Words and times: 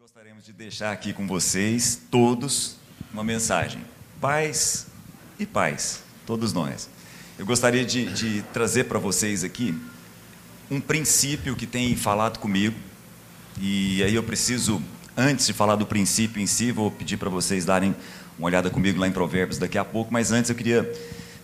gostaríamos 0.00 0.46
de 0.46 0.52
deixar 0.54 0.92
aqui 0.92 1.12
com 1.12 1.26
vocês, 1.26 2.00
todos, 2.10 2.76
uma 3.12 3.22
mensagem. 3.22 3.82
Paz 4.18 4.86
e 5.38 5.44
paz, 5.44 6.02
todos 6.24 6.54
nós. 6.54 6.88
Eu 7.38 7.44
gostaria 7.44 7.84
de, 7.84 8.06
de 8.14 8.42
trazer 8.50 8.84
para 8.84 8.98
vocês 8.98 9.44
aqui 9.44 9.78
um 10.70 10.80
princípio 10.80 11.54
que 11.54 11.66
tem 11.66 11.94
falado 11.96 12.38
comigo, 12.38 12.74
e 13.60 14.02
aí 14.02 14.14
eu 14.14 14.22
preciso, 14.22 14.82
antes 15.14 15.46
de 15.46 15.52
falar 15.52 15.76
do 15.76 15.84
princípio 15.84 16.40
em 16.40 16.46
si, 16.46 16.72
vou 16.72 16.90
pedir 16.90 17.18
para 17.18 17.28
vocês 17.28 17.66
darem 17.66 17.94
uma 18.38 18.46
olhada 18.46 18.70
comigo 18.70 18.98
lá 18.98 19.06
em 19.06 19.12
Provérbios 19.12 19.58
daqui 19.58 19.76
a 19.76 19.84
pouco, 19.84 20.10
mas 20.10 20.32
antes 20.32 20.48
eu 20.48 20.56
queria 20.56 20.90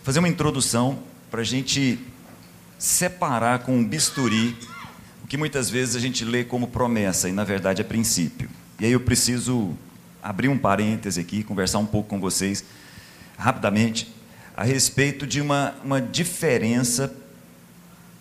fazer 0.01 0.17
uma 0.17 0.29
introdução 0.29 0.97
para 1.29 1.41
a 1.41 1.45
gente 1.45 1.99
separar 2.79 3.59
com 3.59 3.77
um 3.77 3.85
bisturi 3.85 4.57
que 5.27 5.37
muitas 5.37 5.69
vezes 5.69 5.95
a 5.95 5.99
gente 5.99 6.23
lê 6.23 6.43
como 6.43 6.67
promessa 6.67 7.27
e 7.27 7.31
na 7.31 7.43
verdade 7.43 7.81
é 7.81 7.83
princípio. 7.83 8.49
E 8.79 8.85
aí 8.85 8.91
eu 8.91 8.99
preciso 8.99 9.75
abrir 10.21 10.47
um 10.47 10.57
parêntese 10.57 11.19
aqui, 11.19 11.43
conversar 11.43 11.79
um 11.79 11.85
pouco 11.85 12.09
com 12.09 12.19
vocês 12.19 12.63
rapidamente 13.37 14.13
a 14.55 14.63
respeito 14.63 15.27
de 15.27 15.39
uma, 15.41 15.75
uma 15.83 16.01
diferença 16.01 17.13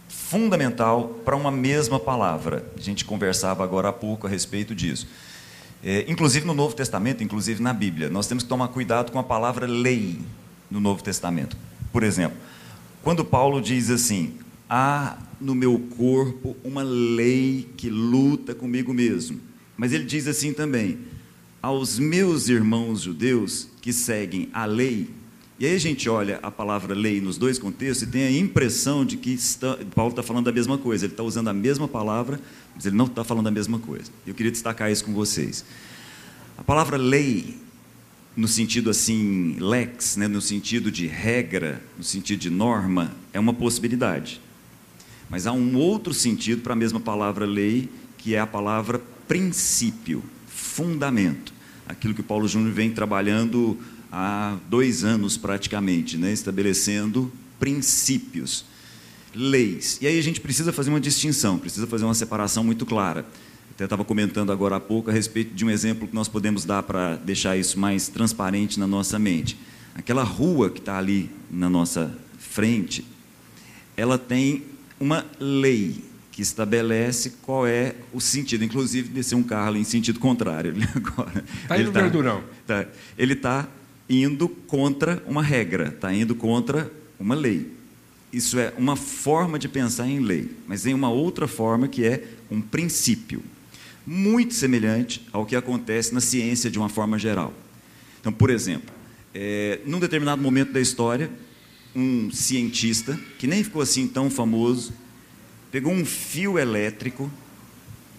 fundamental 0.09 1.21
para 1.25 1.37
uma 1.37 1.51
mesma 1.51 1.99
palavra. 1.99 2.65
A 2.77 2.81
gente 2.81 3.05
conversava 3.05 3.63
agora 3.63 3.89
há 3.89 3.93
pouco 3.93 4.27
a 4.27 4.31
respeito 4.31 4.75
disso. 4.75 5.07
É, 5.85 6.05
inclusive 6.09 6.47
no 6.47 6.55
Novo 6.55 6.75
Testamento, 6.75 7.23
inclusive 7.23 7.63
na 7.63 7.73
Bíblia, 7.73 8.11
nós 8.11 8.27
temos 8.27 8.43
que 8.43 8.49
tomar 8.49 8.69
cuidado 8.69 9.13
com 9.13 9.19
a 9.19 9.23
palavra 9.23 9.67
lei 9.67 10.21
no 10.71 10.81
Novo 10.81 11.03
Testamento. 11.03 11.57
Por 11.93 12.03
exemplo, 12.03 12.37
quando 13.03 13.25
Paulo 13.25 13.61
diz 13.61 13.89
assim: 13.89 14.35
há 14.69 15.17
no 15.41 15.55
meu 15.55 15.79
corpo 15.97 16.57
uma 16.65 16.83
lei 16.83 17.69
que 17.77 17.91
luta 17.91 18.55
comigo 18.55 18.93
mesmo. 18.93 19.41
Mas 19.77 19.93
ele 19.93 20.05
diz 20.05 20.27
assim 20.27 20.53
também: 20.53 20.99
aos 21.61 21.99
meus 21.99 22.49
irmãos 22.49 23.03
judeus 23.03 23.69
que 23.81 23.93
seguem 23.93 24.49
a 24.53 24.65
lei. 24.65 25.11
E 25.59 25.65
aí 25.65 25.75
a 25.75 25.79
gente 25.79 26.09
olha 26.09 26.39
a 26.43 26.51
palavra 26.51 26.95
lei 26.95 27.21
nos 27.21 27.39
dois 27.39 27.59
contextos 27.59 28.07
e 28.07 28.11
tem 28.11 28.25
a 28.25 28.31
impressão 28.31 29.07
de 29.07 29.17
que 29.17 29.31
está, 29.31 29.79
Paulo 29.95 30.11
está 30.11 30.23
falando 30.23 30.45
da 30.45 30.53
mesma 30.53 30.77
coisa. 30.77 31.07
Ele 31.07 31.13
está 31.15 31.23
usando 31.23 31.49
a 31.49 31.53
mesma 31.55 31.89
palavra, 31.89 32.39
mas 32.75 32.85
ele 32.85 32.95
não 32.95 33.07
está 33.07 33.25
falando 33.25 33.47
a 33.47 33.51
mesma 33.51 33.79
coisa. 33.79 34.11
Eu 34.27 34.35
queria 34.35 34.53
destacar 34.53 34.93
isso 34.93 35.05
com 35.05 35.15
vocês. 35.15 35.65
A 36.59 36.63
palavra 36.63 36.97
lei, 36.97 37.57
no 38.37 38.47
sentido 38.47 38.91
assim, 38.91 39.57
lex, 39.59 40.17
né, 40.17 40.29
no 40.29 40.41
sentido 40.41 40.91
de 40.91 41.07
regra, 41.07 41.83
no 41.97 42.05
sentido 42.05 42.39
de 42.39 42.51
norma, 42.51 43.15
é 43.33 43.41
uma 43.41 43.55
possibilidade. 43.55 44.41
Mas 45.29 45.47
há 45.47 45.53
um 45.53 45.77
outro 45.77 46.15
sentido 46.15 46.63
para 46.63 46.73
a 46.73 46.77
mesma 46.77 47.01
palavra 47.01 47.45
lei, 47.45 47.89
que 48.19 48.35
é 48.35 48.41
a 48.41 48.47
palavra 48.47 49.01
princípio, 49.27 50.23
fundamento. 50.47 51.53
Aquilo 51.89 52.15
que 52.15 52.23
Paulo 52.23 52.47
Júnior 52.47 52.73
vem 52.73 52.91
trabalhando 52.91 53.79
há 54.11 54.57
dois 54.69 55.05
anos 55.05 55.37
praticamente, 55.37 56.17
né? 56.17 56.33
estabelecendo 56.33 57.33
princípios, 57.59 58.65
leis. 59.35 59.99
E 60.01 60.07
aí 60.07 60.19
a 60.19 60.23
gente 60.23 60.41
precisa 60.41 60.73
fazer 60.73 60.91
uma 60.91 61.01
distinção, 61.01 61.59
precisa 61.59 61.87
fazer 61.87 62.05
uma 62.05 62.15
separação 62.15 62.63
muito 62.65 62.87
clara. 62.87 63.27
Até 63.71 63.85
estava 63.85 64.05
comentando 64.05 64.51
agora 64.53 64.77
há 64.77 64.81
pouco 64.81 65.11
a 65.11 65.13
respeito 65.13 65.55
de 65.55 65.65
um 65.65 65.71
exemplo 65.71 66.09
que 66.09 66.15
nós 66.15 66.29
podemos 66.29 66.65
dar 66.65 66.83
para 66.83 67.17
deixar 67.17 67.57
isso 67.57 67.79
mais 67.79 68.09
transparente 68.09 68.81
na 68.81 68.87
nossa 68.87 69.19
mente. 69.19 69.57
Aquela 69.95 70.23
rua 70.23 70.71
que 70.71 70.79
está 70.79 70.97
ali 70.99 71.31
na 71.51 71.69
nossa 71.69 72.17
frente, 72.39 73.05
ela 73.97 74.17
tem 74.17 74.63
uma 74.99 75.27
lei 75.39 76.03
que 76.33 76.43
estabelece 76.43 77.31
qual 77.43 77.67
é 77.67 77.95
o 78.13 78.21
sentido. 78.21 78.63
Inclusive, 78.63 79.09
descer 79.09 79.35
um 79.35 79.43
carro 79.43 79.69
ali 79.69 79.81
em 79.81 79.85
sentido 79.85 80.21
contrário. 80.21 80.75
agora. 80.95 81.45
Está 81.63 81.79
indo 81.81 81.93
tá, 81.93 82.03
verdurão. 82.03 82.45
Tá, 82.67 82.87
ele 83.17 83.33
está 83.33 83.67
indo 84.09 84.49
contra 84.49 85.23
uma 85.27 85.43
regra, 85.43 85.89
está 85.89 86.13
indo 86.13 86.35
contra 86.35 86.93
uma 87.19 87.35
lei. 87.35 87.73
Isso 88.33 88.59
é 88.59 88.73
uma 88.77 88.97
forma 88.97 89.59
de 89.59 89.69
pensar 89.69 90.07
em 90.07 90.21
lei, 90.21 90.51
mas 90.67 90.83
tem 90.83 90.93
uma 90.93 91.09
outra 91.09 91.49
forma 91.49 91.89
que 91.89 92.05
é 92.05 92.25
um 92.51 92.61
princípio, 92.61 93.43
muito 94.07 94.53
semelhante 94.53 95.27
ao 95.33 95.47
que 95.47 95.57
acontece 95.57 96.13
na 96.13 96.21
ciência 96.21 96.71
de 96.71 96.79
uma 96.79 96.89
forma 96.89 97.19
geral. 97.19 97.55
Então, 98.21 98.31
por 98.31 98.51
exemplo, 98.51 98.95
é, 99.35 99.81
num 99.87 99.99
determinado 99.99 100.43
momento 100.43 100.73
da 100.73 100.81
história, 100.81 101.31
um 101.97 102.31
cientista, 102.31 103.19
que 103.39 103.47
nem 103.47 103.65
ficou 103.65 103.81
assim 103.81 104.07
tão 104.07 104.29
famoso, 104.29 104.93
pegou 105.73 105.91
um 105.91 106.05
fio 106.05 106.59
elétrico, 106.59 107.31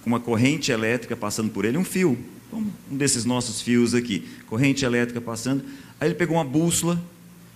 com 0.01 0.09
uma 0.09 0.19
corrente 0.19 0.71
elétrica 0.71 1.15
passando 1.15 1.51
por 1.51 1.63
ele, 1.63 1.77
um 1.77 1.83
fio, 1.83 2.17
um 2.51 2.71
desses 2.89 3.23
nossos 3.23 3.61
fios 3.61 3.93
aqui, 3.93 4.27
corrente 4.47 4.83
elétrica 4.83 5.21
passando. 5.21 5.63
Aí 5.99 6.07
ele 6.07 6.15
pegou 6.15 6.37
uma 6.37 6.43
bússola, 6.43 6.99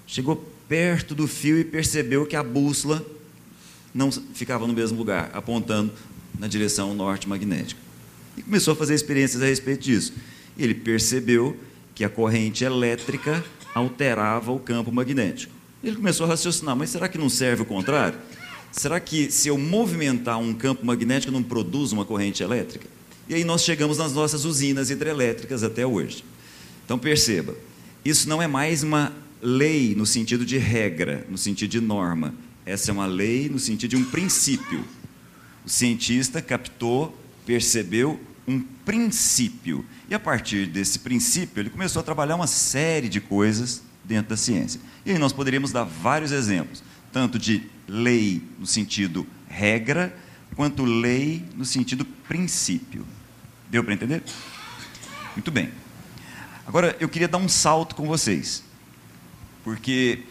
chegou 0.06 0.36
perto 0.70 1.16
do 1.16 1.28
fio 1.28 1.58
e 1.58 1.64
percebeu 1.64 2.26
que 2.26 2.36
a 2.36 2.44
bússola 2.44 3.04
não 3.94 4.12
ficava 4.12 4.68
no 4.68 4.74
mesmo 4.74 4.98
lugar, 4.98 5.32
apontando 5.34 5.92
na 6.38 6.48
direção 6.48 6.94
norte 6.94 7.28
magnética. 7.28 7.82
E 8.38 8.44
começou 8.44 8.74
a 8.74 8.76
fazer 8.76 8.94
experiências 8.94 9.42
a 9.42 9.48
respeito 9.48 9.82
disso. 9.82 10.14
E 10.56 10.64
ele 10.64 10.76
percebeu 10.76 11.58
que 11.96 12.06
a 12.06 12.10
corrente 12.10 12.64
elétrica 12.64 13.44
alterava 13.74 14.52
o 14.52 14.60
campo 14.60 14.92
magnético. 14.92 15.61
Ele 15.84 15.96
começou 15.96 16.26
a 16.26 16.30
raciocinar, 16.30 16.76
mas 16.76 16.90
será 16.92 17.08
que 17.08 17.18
não 17.18 17.30
serve 17.30 17.64
o 17.64 17.66
contrário? 17.66 18.20
Será 18.72 19.00
que 19.00 19.32
se 19.32 19.48
eu 19.48 19.58
movimentar 19.58 20.40
um 20.40 20.54
campo 20.54 20.86
magnético 20.86 21.32
não 21.32 21.44
produz 21.44 21.92
uma 21.92 22.06
corrente 22.06 22.44
elétrica? 22.44 22.88
E 23.28 23.34
aí 23.34 23.44
nós 23.44 23.64
chegamos 23.64 23.98
nas 23.98 24.14
nossas 24.14 24.46
usinas 24.46 24.90
hidrelétricas 24.90 25.64
até 25.64 25.86
hoje. 25.86 26.24
Então 26.86 27.00
perceba, 27.00 27.56
isso 28.06 28.30
não 28.30 28.42
é 28.42 28.48
mais 28.48 28.84
uma 28.84 29.12
lei 29.42 29.96
no 29.96 30.06
sentido 30.06 30.46
de 30.46 30.58
regra, 30.58 31.26
no 31.30 31.38
sentido 31.38 31.72
de 31.72 31.82
norma. 31.82 32.34
Essa 32.66 32.92
é 32.92 32.94
uma 32.94 33.08
lei 33.08 33.50
no 33.50 33.58
sentido 33.58 33.92
de 33.92 33.96
um 33.98 34.04
princípio. 34.04 34.86
O 35.66 35.70
cientista 35.70 36.42
captou, 36.42 37.18
percebeu 37.46 38.20
um 38.48 38.60
princípio. 38.86 39.86
E 40.10 40.14
a 40.14 40.20
partir 40.20 40.68
desse 40.68 41.00
princípio, 41.00 41.62
ele 41.62 41.70
começou 41.70 42.00
a 42.00 42.04
trabalhar 42.04 42.36
uma 42.36 42.48
série 42.48 43.10
de 43.10 43.20
coisas 43.20 43.82
dentro 44.04 44.30
da 44.30 44.38
ciência. 44.38 44.80
E 45.06 45.12
aí 45.12 45.18
nós 45.18 45.34
poderíamos 45.34 45.72
dar 45.72 45.84
vários 45.84 46.32
exemplos, 46.32 46.84
tanto 47.12 47.38
de 47.40 47.64
lei 47.88 48.42
no 48.60 48.66
sentido 48.66 49.28
regra, 49.48 50.16
quanto 50.56 50.84
lei 50.84 51.46
no 51.56 51.66
sentido 51.66 52.06
princípio. 52.06 53.06
Deu 53.70 53.84
para 53.84 53.94
entender? 53.94 54.24
Muito 55.36 55.52
bem. 55.52 55.72
Agora 56.68 56.96
eu 57.00 57.10
queria 57.10 57.28
dar 57.28 57.38
um 57.38 57.50
salto 57.50 57.96
com 57.96 58.08
vocês, 58.08 58.64
porque 59.64 60.24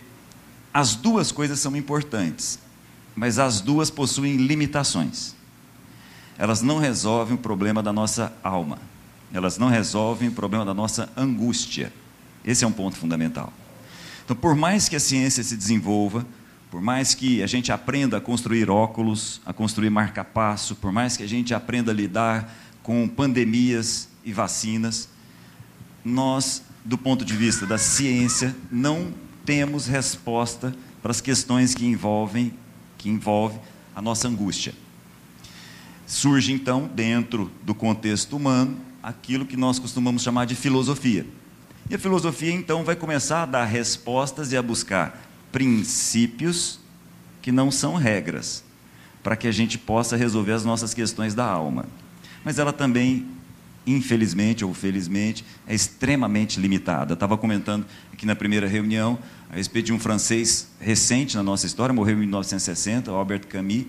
as 0.72 0.94
duas 0.94 1.32
coisas 1.32 1.58
são 1.58 1.74
importantes, 1.76 2.58
mas 3.14 3.38
as 3.38 3.60
duas 3.60 3.90
possuem 3.90 4.36
limitações. 4.36 5.34
Elas 6.38 6.62
não 6.62 6.78
resolvem 6.78 7.34
o 7.34 7.38
problema 7.38 7.82
da 7.82 7.92
nossa 7.92 8.32
alma, 8.42 8.78
elas 9.32 9.58
não 9.58 9.68
resolvem 9.68 10.28
o 10.28 10.32
problema 10.32 10.64
da 10.64 10.72
nossa 10.72 11.10
angústia. 11.16 11.92
Esse 12.44 12.64
é 12.64 12.66
um 12.66 12.72
ponto 12.72 12.96
fundamental. 12.96 13.52
Então, 14.30 14.40
por 14.40 14.54
mais 14.54 14.88
que 14.88 14.94
a 14.94 15.00
ciência 15.00 15.42
se 15.42 15.56
desenvolva, 15.56 16.24
por 16.70 16.80
mais 16.80 17.16
que 17.16 17.42
a 17.42 17.48
gente 17.48 17.72
aprenda 17.72 18.18
a 18.18 18.20
construir 18.20 18.70
óculos, 18.70 19.40
a 19.44 19.52
construir 19.52 19.90
marca-passo, 19.90 20.76
por 20.76 20.92
mais 20.92 21.16
que 21.16 21.24
a 21.24 21.28
gente 21.28 21.52
aprenda 21.52 21.90
a 21.90 21.94
lidar 21.94 22.56
com 22.80 23.08
pandemias 23.08 24.08
e 24.24 24.32
vacinas, 24.32 25.08
nós, 26.04 26.62
do 26.84 26.96
ponto 26.96 27.24
de 27.24 27.36
vista 27.36 27.66
da 27.66 27.76
ciência, 27.76 28.54
não 28.70 29.12
temos 29.44 29.88
resposta 29.88 30.76
para 31.02 31.10
as 31.10 31.20
questões 31.20 31.74
que 31.74 31.84
envolvem 31.84 32.54
que 32.98 33.08
envolve 33.08 33.58
a 33.96 34.00
nossa 34.00 34.28
angústia. 34.28 34.74
Surge 36.06 36.52
então, 36.52 36.88
dentro 36.94 37.50
do 37.64 37.74
contexto 37.74 38.36
humano, 38.36 38.78
aquilo 39.02 39.44
que 39.44 39.56
nós 39.56 39.80
costumamos 39.80 40.22
chamar 40.22 40.44
de 40.44 40.54
filosofia. 40.54 41.26
E 41.90 41.94
a 41.96 41.98
filosofia 41.98 42.52
então 42.52 42.84
vai 42.84 42.94
começar 42.94 43.42
a 43.42 43.46
dar 43.46 43.64
respostas 43.64 44.52
e 44.52 44.56
a 44.56 44.62
buscar 44.62 45.28
princípios 45.50 46.78
que 47.42 47.50
não 47.50 47.68
são 47.68 47.96
regras, 47.96 48.62
para 49.24 49.34
que 49.34 49.48
a 49.48 49.50
gente 49.50 49.76
possa 49.76 50.16
resolver 50.16 50.52
as 50.52 50.64
nossas 50.64 50.94
questões 50.94 51.34
da 51.34 51.44
alma. 51.44 51.86
Mas 52.44 52.60
ela 52.60 52.72
também, 52.72 53.26
infelizmente 53.84 54.64
ou 54.64 54.72
felizmente, 54.72 55.44
é 55.66 55.74
extremamente 55.74 56.60
limitada. 56.60 57.10
Eu 57.10 57.14
estava 57.14 57.36
comentando 57.36 57.84
aqui 58.12 58.24
na 58.24 58.36
primeira 58.36 58.68
reunião 58.68 59.18
a 59.50 59.56
respeito 59.56 59.86
de 59.86 59.92
um 59.92 59.98
francês 59.98 60.68
recente 60.78 61.36
na 61.36 61.42
nossa 61.42 61.66
história, 61.66 61.92
morreu 61.92 62.14
em 62.14 62.20
1960, 62.20 63.10
Albert 63.10 63.48
Camus, 63.48 63.86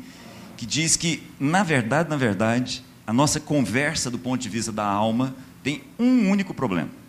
que 0.57 0.65
diz 0.65 0.97
que, 0.97 1.21
na 1.39 1.61
verdade, 1.61 2.09
na 2.09 2.17
verdade, 2.17 2.83
a 3.05 3.13
nossa 3.13 3.39
conversa 3.39 4.09
do 4.09 4.17
ponto 4.17 4.41
de 4.41 4.49
vista 4.49 4.71
da 4.71 4.85
alma 4.85 5.35
tem 5.61 5.83
um 5.99 6.31
único 6.31 6.51
problema 6.51 7.00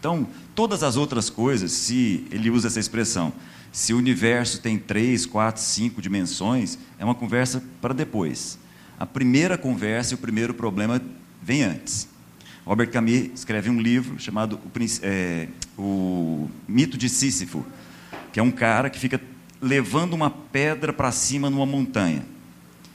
então, 0.00 0.26
todas 0.54 0.82
as 0.82 0.96
outras 0.96 1.28
coisas, 1.28 1.72
se 1.72 2.26
ele 2.30 2.48
usa 2.48 2.68
essa 2.68 2.80
expressão, 2.80 3.34
se 3.70 3.92
o 3.92 3.98
universo 3.98 4.60
tem 4.62 4.78
três, 4.78 5.26
quatro, 5.26 5.60
cinco 5.60 6.00
dimensões, 6.00 6.78
é 6.98 7.04
uma 7.04 7.14
conversa 7.14 7.62
para 7.82 7.92
depois. 7.92 8.58
A 8.98 9.04
primeira 9.04 9.58
conversa 9.58 10.14
e 10.14 10.16
o 10.16 10.18
primeiro 10.18 10.54
problema 10.54 11.00
vem 11.42 11.62
antes. 11.62 12.08
Robert 12.64 12.90
Camus 12.90 13.30
escreve 13.34 13.68
um 13.68 13.78
livro 13.78 14.18
chamado 14.18 14.56
o, 14.56 14.70
é, 15.02 15.48
o 15.78 16.48
Mito 16.66 16.96
de 16.96 17.10
Sísifo, 17.10 17.64
que 18.32 18.40
é 18.40 18.42
um 18.42 18.50
cara 18.50 18.88
que 18.88 18.98
fica 18.98 19.20
levando 19.60 20.14
uma 20.14 20.30
pedra 20.30 20.94
para 20.94 21.12
cima 21.12 21.50
numa 21.50 21.66
montanha. 21.66 22.24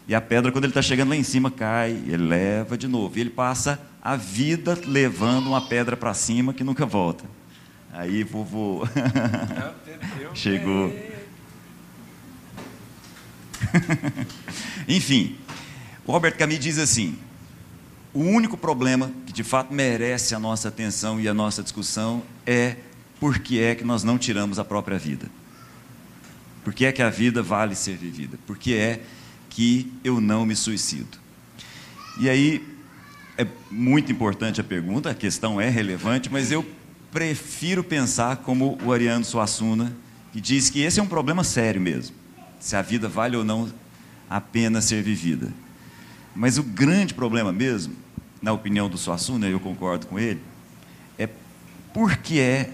E 0.07 0.13
a 0.13 0.22
pedra, 0.22 0.52
quando 0.52 0.66
ele 0.66 0.72
está 0.72 0.81
chegando 0.81 1.10
lá 1.10 1.16
em 1.16 1.24
cima, 1.24 1.50
cai, 1.50 1.92
ele 1.92 2.28
leva 2.28 2.78
de 2.78 2.88
novo. 2.88 3.18
E 3.18 3.22
ele 3.22 3.30
passa 3.30 3.80
a 4.02 4.16
vida 4.16 4.80
levando 4.86 5.48
uma 5.48 5.62
pedra 5.62 5.98
para 5.98 6.13
cima 6.13 6.54
que 6.54 6.63
nunca 6.63 6.86
volta. 6.86 7.25
Aí, 7.92 8.24
vovô. 8.24 8.88
Chegou. 10.36 10.94
Enfim, 14.88 15.38
Robert 16.06 16.38
Camus 16.38 16.60
diz 16.60 16.78
assim: 16.78 17.18
o 18.13 18.19
único 18.19 18.58
problema 18.58 19.12
que 19.25 19.34
de 19.34 19.44
fato 19.44 19.74
merece 19.74 20.36
a 20.36 20.40
nossa 20.40 20.68
atenção 20.68 21.19
e 21.19 21.28
a 21.28 21.34
nossa 21.34 21.63
discussão 21.63 22.22
é 22.46 22.78
por 23.19 23.40
que 23.40 23.60
é 23.60 23.74
que 23.75 23.84
nós 23.84 24.04
não 24.04 24.18
tiramos 24.18 24.60
a 24.60 24.66
própria 24.66 24.98
vida. 24.98 25.28
Por 26.63 26.74
que 26.74 26.86
é 26.86 26.92
que 26.92 27.01
a 27.01 27.10
vida 27.10 27.42
vale 27.42 27.75
ser 27.75 27.96
vivida? 27.96 28.38
Por 28.46 28.58
que 28.58 28.75
é 28.75 29.01
que 29.56 29.90
eu 30.04 30.19
não 30.19 30.46
me 30.46 30.54
suicido? 30.54 31.18
E 32.19 32.30
aí, 32.30 32.62
é 33.38 33.48
muito 33.72 34.12
importante 34.12 34.60
a 34.60 34.63
pergunta, 34.63 35.10
a 35.10 35.16
questão 35.16 35.62
é 35.62 35.69
relevante, 35.69 36.30
mas 36.30 36.52
eu 36.52 36.66
prefiro 37.10 37.81
pensar 37.81 38.38
como 38.38 38.78
o 38.84 38.92
Ariano 38.92 39.24
Suassuna, 39.24 39.96
que 40.34 40.42
diz 40.42 40.69
que 40.69 40.81
esse 40.81 41.00
é 41.00 41.04
um 41.04 41.07
problema 41.07 41.42
sério 41.42 41.80
mesmo, 41.80 42.13
se 42.60 42.75
a 42.75 42.81
vida 42.81 43.07
vale 43.07 43.38
ou 43.38 43.46
não 43.46 43.72
a 44.30 44.42
pena 44.42 44.81
ser 44.81 45.02
vivida. 45.02 45.54
Mas 46.36 46.58
o 46.58 46.63
grande 46.63 47.13
problema 47.13 47.54
mesmo, 47.54 47.96
na 48.42 48.51
opinião 48.51 48.90
do 48.90 48.98
Suassuna, 48.98 49.48
eu 49.48 49.62
concordo 49.62 50.06
com 50.08 50.19
ele, 50.19 50.42
é 51.18 51.30
por 51.94 52.18
que 52.18 52.42
é 52.42 52.72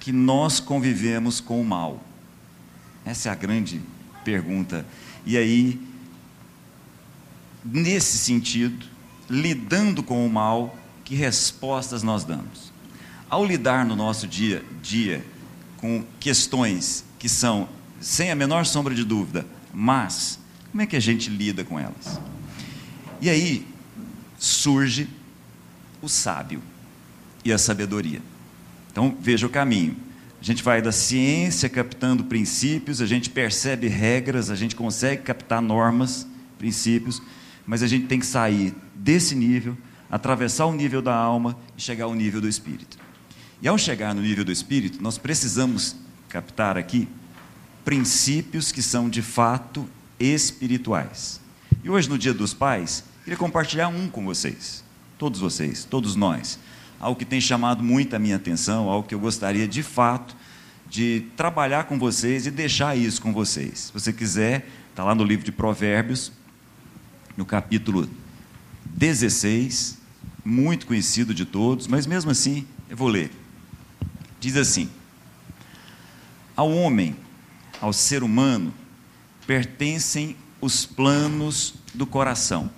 que 0.00 0.10
nós 0.10 0.58
convivemos 0.58 1.38
com 1.38 1.60
o 1.60 1.64
mal? 1.64 2.02
Essa 3.04 3.28
é 3.28 3.32
a 3.32 3.34
grande 3.34 3.82
pergunta. 4.24 4.86
E 5.26 5.36
aí, 5.36 5.78
nesse 7.64 8.18
sentido, 8.18 8.86
lidando 9.28 10.02
com 10.02 10.26
o 10.26 10.30
mal, 10.30 10.76
que 11.04 11.14
respostas 11.14 12.02
nós 12.02 12.24
damos? 12.24 12.72
Ao 13.28 13.44
lidar 13.44 13.84
no 13.84 13.96
nosso 13.96 14.26
dia 14.26 14.64
a 14.64 14.82
dia 14.82 15.24
com 15.76 16.04
questões 16.18 17.04
que 17.18 17.28
são, 17.28 17.68
sem 18.00 18.30
a 18.30 18.34
menor 18.34 18.66
sombra 18.66 18.94
de 18.94 19.04
dúvida, 19.04 19.46
mas 19.72 20.38
como 20.70 20.82
é 20.82 20.86
que 20.86 20.96
a 20.96 21.00
gente 21.00 21.30
lida 21.30 21.64
com 21.64 21.78
elas? 21.78 22.20
E 23.20 23.28
aí 23.28 23.66
surge 24.38 25.08
o 26.00 26.08
sábio 26.08 26.62
e 27.44 27.52
a 27.52 27.58
sabedoria. 27.58 28.22
Então 28.90 29.16
veja 29.20 29.46
o 29.46 29.50
caminho. 29.50 29.96
A 30.40 30.44
gente 30.44 30.62
vai 30.62 30.80
da 30.80 30.92
ciência 30.92 31.68
captando 31.68 32.24
princípios, 32.24 33.00
a 33.00 33.06
gente 33.06 33.28
percebe 33.28 33.88
regras, 33.88 34.50
a 34.50 34.54
gente 34.54 34.76
consegue 34.76 35.22
captar 35.22 35.60
normas, 35.60 36.26
princípios, 36.58 37.20
mas 37.68 37.82
a 37.82 37.86
gente 37.86 38.06
tem 38.06 38.18
que 38.18 38.24
sair 38.24 38.74
desse 38.94 39.34
nível, 39.34 39.76
atravessar 40.10 40.64
o 40.64 40.72
nível 40.72 41.02
da 41.02 41.14
alma 41.14 41.54
e 41.76 41.82
chegar 41.82 42.06
ao 42.06 42.14
nível 42.14 42.40
do 42.40 42.48
espírito. 42.48 42.96
E 43.60 43.68
ao 43.68 43.76
chegar 43.76 44.14
no 44.14 44.22
nível 44.22 44.42
do 44.42 44.50
espírito, 44.50 45.02
nós 45.02 45.18
precisamos 45.18 45.94
captar 46.30 46.78
aqui 46.78 47.06
princípios 47.84 48.72
que 48.72 48.80
são 48.80 49.10
de 49.10 49.20
fato 49.20 49.86
espirituais. 50.18 51.42
E 51.84 51.90
hoje, 51.90 52.08
no 52.08 52.16
Dia 52.16 52.32
dos 52.32 52.54
Pais, 52.54 53.04
queria 53.22 53.36
compartilhar 53.36 53.88
um 53.88 54.08
com 54.08 54.24
vocês, 54.24 54.82
todos 55.18 55.38
vocês, 55.38 55.84
todos 55.84 56.16
nós. 56.16 56.58
Algo 56.98 57.18
que 57.18 57.26
tem 57.26 57.40
chamado 57.40 57.84
muito 57.84 58.16
a 58.16 58.18
minha 58.18 58.36
atenção, 58.36 58.88
algo 58.88 59.06
que 59.06 59.14
eu 59.14 59.20
gostaria 59.20 59.68
de 59.68 59.82
fato 59.82 60.34
de 60.88 61.26
trabalhar 61.36 61.84
com 61.84 61.98
vocês 61.98 62.46
e 62.46 62.50
deixar 62.50 62.96
isso 62.96 63.20
com 63.20 63.30
vocês. 63.30 63.78
Se 63.78 63.92
você 63.92 64.10
quiser, 64.10 64.66
está 64.88 65.04
lá 65.04 65.14
no 65.14 65.22
livro 65.22 65.44
de 65.44 65.52
Provérbios, 65.52 66.32
no 67.38 67.46
capítulo 67.46 68.10
16, 68.84 69.96
muito 70.44 70.88
conhecido 70.88 71.32
de 71.32 71.44
todos, 71.44 71.86
mas 71.86 72.04
mesmo 72.04 72.32
assim 72.32 72.66
eu 72.90 72.96
vou 72.96 73.06
ler. 73.06 73.30
Diz 74.40 74.56
assim: 74.56 74.90
Ao 76.56 76.68
homem, 76.68 77.14
ao 77.80 77.92
ser 77.92 78.24
humano, 78.24 78.74
pertencem 79.46 80.36
os 80.60 80.84
planos 80.84 81.74
do 81.94 82.04
coração, 82.04 82.68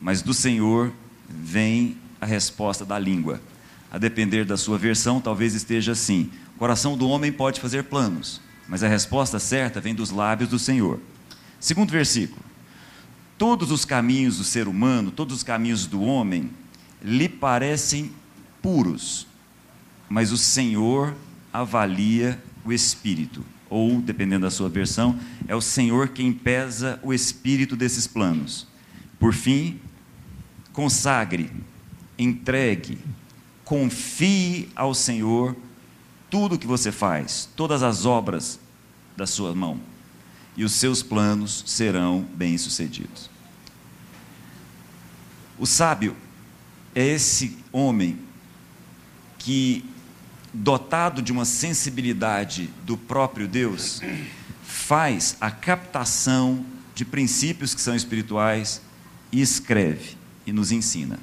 mas 0.00 0.22
do 0.22 0.32
Senhor 0.32 0.92
vem 1.28 1.96
a 2.20 2.26
resposta 2.26 2.84
da 2.84 2.96
língua. 2.96 3.42
A 3.90 3.98
depender 3.98 4.44
da 4.44 4.56
sua 4.56 4.78
versão, 4.78 5.20
talvez 5.20 5.54
esteja 5.54 5.92
assim: 5.92 6.30
o 6.54 6.58
coração 6.60 6.96
do 6.96 7.08
homem 7.08 7.32
pode 7.32 7.60
fazer 7.60 7.82
planos, 7.82 8.40
mas 8.68 8.84
a 8.84 8.88
resposta 8.88 9.40
certa 9.40 9.80
vem 9.80 9.96
dos 9.96 10.10
lábios 10.10 10.48
do 10.48 10.60
Senhor. 10.60 11.00
Segundo 11.58 11.90
versículo: 11.90 12.47
Todos 13.38 13.70
os 13.70 13.84
caminhos 13.84 14.38
do 14.38 14.44
ser 14.44 14.66
humano, 14.66 15.12
todos 15.12 15.36
os 15.36 15.42
caminhos 15.44 15.86
do 15.86 16.02
homem, 16.02 16.50
lhe 17.00 17.28
parecem 17.28 18.10
puros, 18.60 19.28
mas 20.08 20.32
o 20.32 20.36
Senhor 20.36 21.14
avalia 21.52 22.42
o 22.64 22.72
espírito. 22.72 23.44
Ou, 23.70 24.00
dependendo 24.00 24.42
da 24.42 24.50
sua 24.50 24.68
versão, 24.68 25.16
é 25.46 25.54
o 25.54 25.60
Senhor 25.60 26.08
quem 26.08 26.32
pesa 26.32 26.98
o 27.00 27.14
espírito 27.14 27.76
desses 27.76 28.08
planos. 28.08 28.66
Por 29.20 29.32
fim, 29.32 29.78
consagre, 30.72 31.52
entregue, 32.18 32.98
confie 33.64 34.68
ao 34.74 34.94
Senhor 34.94 35.54
tudo 36.28 36.56
o 36.56 36.58
que 36.58 36.66
você 36.66 36.90
faz, 36.90 37.48
todas 37.54 37.84
as 37.84 38.04
obras 38.04 38.58
da 39.16 39.26
sua 39.26 39.54
mão 39.54 39.87
e 40.58 40.64
os 40.64 40.72
seus 40.72 41.04
planos 41.04 41.62
serão 41.66 42.26
bem-sucedidos. 42.34 43.30
O 45.56 45.64
sábio 45.64 46.16
é 46.92 47.06
esse 47.06 47.56
homem 47.70 48.18
que, 49.38 49.84
dotado 50.52 51.22
de 51.22 51.30
uma 51.30 51.44
sensibilidade 51.44 52.70
do 52.84 52.96
próprio 52.96 53.46
Deus, 53.46 54.00
faz 54.64 55.36
a 55.40 55.48
captação 55.48 56.66
de 56.92 57.04
princípios 57.04 57.72
que 57.72 57.80
são 57.80 57.94
espirituais 57.94 58.82
e 59.30 59.40
escreve 59.40 60.16
e 60.44 60.52
nos 60.52 60.72
ensina. 60.72 61.20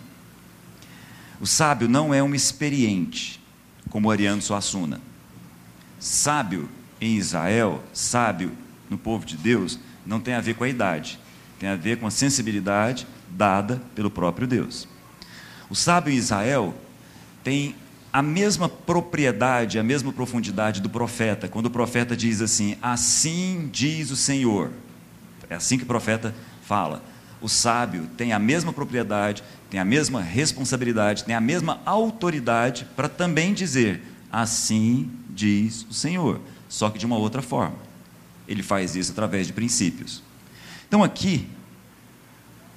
O 1.42 1.46
sábio 1.46 1.90
não 1.90 2.14
é 2.14 2.24
um 2.24 2.34
experiente, 2.34 3.44
como 3.90 4.10
Ariano 4.10 4.42
Suassuna. 4.42 5.02
Sábio 6.00 6.70
em 7.02 7.18
Israel, 7.18 7.84
sábio 7.92 8.64
no 8.90 8.98
povo 8.98 9.26
de 9.26 9.38
Deus 9.38 9.80
não 10.06 10.20
tem 10.20 10.34
a 10.34 10.42
ver 10.42 10.56
com 10.56 10.64
a 10.64 10.70
idade, 10.70 11.20
tem 11.60 11.70
a 11.70 11.76
ver 11.76 11.98
com 11.98 12.06
a 12.06 12.12
sensibilidade 12.12 13.08
dada 13.30 13.82
pelo 13.96 14.10
próprio 14.10 14.48
Deus. 14.48 14.88
O 15.70 15.76
sábio 15.76 16.14
Israel 16.14 16.74
tem 17.44 17.76
a 18.14 18.22
mesma 18.22 18.70
propriedade, 18.70 19.78
a 19.78 19.84
mesma 19.84 20.14
profundidade 20.14 20.80
do 20.80 20.90
profeta, 20.90 21.48
quando 21.48 21.66
o 21.66 21.72
profeta 21.72 22.16
diz 22.16 22.42
assim: 22.42 22.78
Assim 22.82 23.70
diz 23.72 24.12
o 24.12 24.16
Senhor. 24.16 24.72
É 25.50 25.56
assim 25.56 25.78
que 25.78 25.84
o 25.84 25.88
profeta 25.88 26.34
fala. 26.62 27.04
O 27.42 27.50
sábio 27.50 28.08
tem 28.16 28.32
a 28.32 28.40
mesma 28.40 28.72
propriedade, 28.72 29.44
tem 29.70 29.80
a 29.80 29.86
mesma 29.86 30.22
responsabilidade, 30.22 31.24
tem 31.26 31.36
a 31.36 31.42
mesma 31.42 31.82
autoridade 31.86 32.88
para 32.96 33.10
também 33.10 33.54
dizer: 33.54 34.02
Assim 34.32 35.10
diz 35.30 35.86
o 35.90 35.94
Senhor, 35.94 36.40
só 36.70 36.90
que 36.90 36.98
de 36.98 37.06
uma 37.06 37.18
outra 37.18 37.42
forma. 37.42 37.85
Ele 38.48 38.64
faz 38.64 38.96
isso 38.96 39.12
através 39.12 39.48
de 39.48 39.54
princípios. 39.54 40.22
Então 40.88 41.04
aqui, 41.04 41.48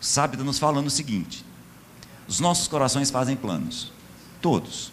o 0.01 0.05
sábio 0.05 0.35
está 0.35 0.45
nos 0.45 0.59
falando 0.59 0.87
o 0.87 0.91
seguinte: 0.91 1.45
os 2.27 2.41
nossos 2.41 2.69
corações 2.69 3.11
fazem 3.11 3.37
planos, 3.37 3.93
todos. 4.41 4.93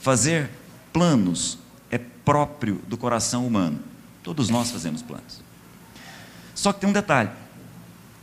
Fazer 0.00 0.50
planos 0.92 1.58
é 1.90 1.98
próprio 1.98 2.80
do 2.88 2.96
coração 2.96 3.46
humano. 3.46 3.80
Todos 4.22 4.48
nós 4.48 4.70
fazemos 4.70 5.02
planos. 5.02 5.40
Só 6.54 6.72
que 6.72 6.80
tem 6.80 6.90
um 6.90 6.92
detalhe: 6.92 7.30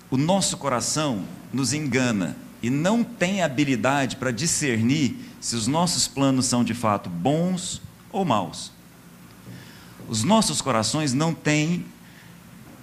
o 0.09 0.17
nosso 0.17 0.57
coração 0.57 1.25
nos 1.51 1.73
engana 1.73 2.35
e 2.61 2.69
não 2.69 3.03
tem 3.03 3.41
habilidade 3.41 4.15
para 4.15 4.31
discernir 4.31 5.17
se 5.39 5.55
os 5.55 5.67
nossos 5.67 6.07
planos 6.07 6.45
são 6.45 6.63
de 6.63 6.73
fato 6.73 7.09
bons 7.09 7.81
ou 8.11 8.25
maus. 8.25 8.71
Os 10.09 10.23
nossos 10.23 10.59
corações 10.59 11.13
não 11.13 11.35
têm 11.35 11.85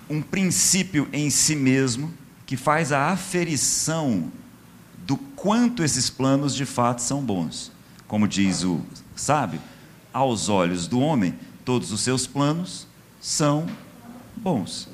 um 0.09 0.23
princípio 0.23 1.09
em 1.12 1.28
si 1.28 1.56
mesmo 1.56 2.14
que 2.47 2.56
faz 2.56 2.92
a 2.92 3.11
aferição 3.11 4.30
do 4.99 5.16
quanto 5.16 5.83
esses 5.83 6.09
planos 6.09 6.54
de 6.54 6.64
fato 6.64 7.02
são 7.02 7.21
bons. 7.21 7.73
Como 8.06 8.28
diz 8.28 8.62
o 8.62 8.80
sábio, 9.16 9.61
aos 10.12 10.49
olhos 10.49 10.87
do 10.87 11.00
homem, 11.00 11.35
todos 11.64 11.90
os 11.90 12.00
seus 12.00 12.28
planos 12.28 12.87
são 13.21 13.66
bons. 14.37 14.88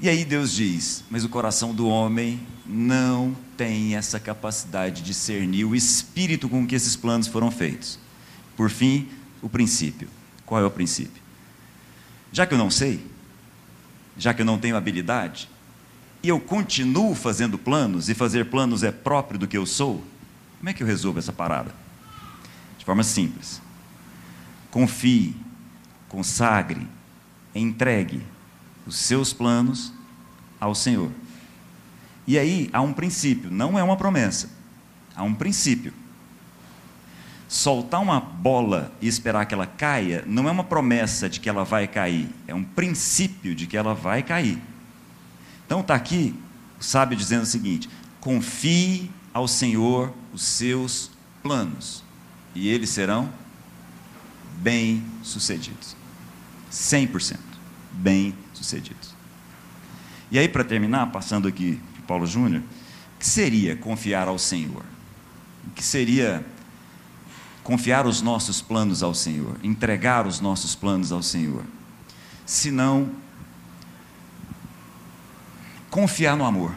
E 0.00 0.08
aí 0.08 0.24
Deus 0.24 0.50
diz: 0.52 1.04
Mas 1.10 1.24
o 1.24 1.28
coração 1.28 1.74
do 1.74 1.86
homem 1.86 2.40
não 2.64 3.36
tem 3.54 3.96
essa 3.96 4.18
capacidade 4.18 5.02
de 5.02 5.08
discernir 5.08 5.66
o 5.66 5.76
espírito 5.76 6.48
com 6.48 6.66
que 6.66 6.74
esses 6.74 6.96
planos 6.96 7.26
foram 7.26 7.50
feitos. 7.50 7.98
Por 8.56 8.70
fim, 8.70 9.08
o 9.42 9.48
princípio. 9.48 10.08
Qual 10.46 10.60
é 10.60 10.64
o 10.64 10.70
princípio? 10.70 11.20
Já 12.32 12.46
que 12.46 12.54
eu 12.54 12.58
não 12.58 12.70
sei, 12.70 13.04
já 14.16 14.32
que 14.32 14.42
eu 14.42 14.46
não 14.46 14.58
tenho 14.58 14.76
habilidade, 14.76 15.48
e 16.22 16.28
eu 16.28 16.40
continuo 16.40 17.14
fazendo 17.14 17.58
planos, 17.58 18.08
e 18.08 18.14
fazer 18.14 18.46
planos 18.46 18.82
é 18.82 18.90
próprio 18.90 19.38
do 19.38 19.46
que 19.46 19.58
eu 19.58 19.66
sou, 19.66 20.02
como 20.58 20.70
é 20.70 20.72
que 20.72 20.82
eu 20.82 20.86
resolvo 20.86 21.18
essa 21.18 21.32
parada? 21.32 21.74
De 22.78 22.84
forma 22.84 23.02
simples. 23.02 23.60
Confie, 24.70 25.34
consagre, 26.08 26.86
entregue 27.54 28.22
os 28.86 28.96
seus 28.96 29.32
planos 29.32 29.92
ao 30.60 30.74
Senhor. 30.74 31.10
E 32.26 32.38
aí 32.38 32.70
há 32.72 32.80
um 32.80 32.92
princípio, 32.92 33.50
não 33.50 33.78
é 33.78 33.82
uma 33.82 33.96
promessa, 33.96 34.50
há 35.14 35.22
um 35.22 35.34
princípio. 35.34 35.92
Soltar 37.48 38.02
uma 38.02 38.20
bola 38.20 38.92
e 39.00 39.06
esperar 39.06 39.46
que 39.46 39.54
ela 39.54 39.66
caia 39.66 40.24
não 40.26 40.48
é 40.48 40.52
uma 40.52 40.64
promessa 40.64 41.28
de 41.28 41.38
que 41.38 41.48
ela 41.48 41.64
vai 41.64 41.86
cair, 41.86 42.28
é 42.46 42.54
um 42.54 42.64
princípio 42.64 43.54
de 43.54 43.66
que 43.66 43.76
ela 43.76 43.94
vai 43.94 44.22
cair. 44.22 44.58
Então 45.64 45.80
está 45.80 45.94
aqui 45.94 46.34
o 46.78 46.82
sábio 46.82 47.16
dizendo 47.16 47.42
o 47.42 47.46
seguinte: 47.46 47.88
confie 48.20 49.10
ao 49.32 49.46
Senhor 49.46 50.12
os 50.32 50.42
seus 50.42 51.10
planos, 51.42 52.02
e 52.54 52.68
eles 52.68 52.90
serão 52.90 53.30
bem-sucedidos. 54.58 55.96
100% 56.72 57.38
bem-sucedidos. 57.92 59.14
E 60.30 60.38
aí, 60.38 60.48
para 60.48 60.64
terminar, 60.64 61.06
passando 61.12 61.46
aqui 61.46 61.80
para 61.94 62.02
Paulo 62.02 62.26
Júnior, 62.26 62.62
o 62.62 63.18
que 63.18 63.26
seria 63.26 63.76
confiar 63.76 64.26
ao 64.28 64.38
Senhor? 64.38 64.84
O 65.66 65.70
que 65.70 65.82
seria 65.82 66.44
confiar 67.66 68.06
os 68.06 68.22
nossos 68.22 68.62
planos 68.62 69.02
ao 69.02 69.12
Senhor, 69.12 69.56
entregar 69.60 70.24
os 70.24 70.38
nossos 70.38 70.76
planos 70.76 71.10
ao 71.10 71.20
Senhor? 71.20 71.64
Se 72.46 72.70
não, 72.70 73.10
confiar 75.90 76.36
no 76.36 76.44
amor. 76.44 76.72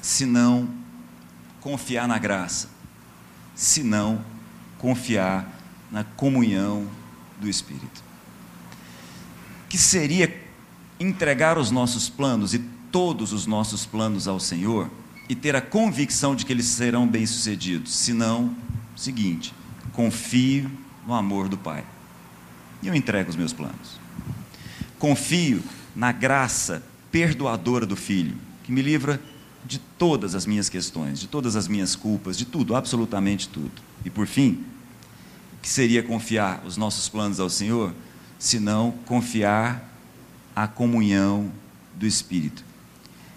Se 0.00 0.26
não, 0.26 0.68
confiar 1.60 2.08
na 2.08 2.18
graça. 2.18 2.70
Se 3.54 3.84
não, 3.84 4.24
confiar 4.78 5.48
na 5.88 6.02
comunhão 6.02 6.88
do 7.40 7.48
Espírito. 7.48 8.02
Que 9.68 9.78
seria 9.78 10.44
entregar 10.98 11.56
os 11.56 11.70
nossos 11.70 12.08
planos 12.08 12.52
e 12.52 12.58
todos 12.90 13.32
os 13.32 13.46
nossos 13.46 13.86
planos 13.86 14.26
ao 14.26 14.40
Senhor 14.40 14.90
e 15.28 15.36
ter 15.36 15.54
a 15.54 15.62
convicção 15.62 16.34
de 16.34 16.44
que 16.44 16.52
eles 16.52 16.66
serão 16.66 17.06
bem-sucedidos. 17.06 17.94
Se 17.94 18.12
não, 18.12 18.56
seguinte, 18.96 19.54
confio 19.92 20.70
no 21.06 21.14
amor 21.14 21.48
do 21.48 21.58
Pai. 21.58 21.84
E 22.82 22.88
eu 22.88 22.94
entrego 22.94 23.30
os 23.30 23.36
meus 23.36 23.52
planos. 23.52 24.00
Confio 24.98 25.62
na 25.94 26.12
graça 26.12 26.82
perdoadora 27.10 27.84
do 27.84 27.96
Filho, 27.96 28.36
que 28.64 28.72
me 28.72 28.82
livra 28.82 29.20
de 29.64 29.78
todas 29.78 30.34
as 30.34 30.46
minhas 30.46 30.68
questões, 30.68 31.20
de 31.20 31.28
todas 31.28 31.54
as 31.56 31.68
minhas 31.68 31.94
culpas, 31.94 32.36
de 32.36 32.44
tudo, 32.44 32.74
absolutamente 32.74 33.48
tudo. 33.48 33.72
E 34.04 34.10
por 34.10 34.26
fim, 34.26 34.64
que 35.60 35.68
seria 35.68 36.02
confiar 36.02 36.62
os 36.66 36.76
nossos 36.76 37.08
planos 37.08 37.38
ao 37.38 37.48
Senhor, 37.48 37.94
se 38.38 38.58
não 38.58 38.90
confiar 39.06 39.88
a 40.54 40.66
comunhão 40.66 41.52
do 41.94 42.06
Espírito, 42.06 42.64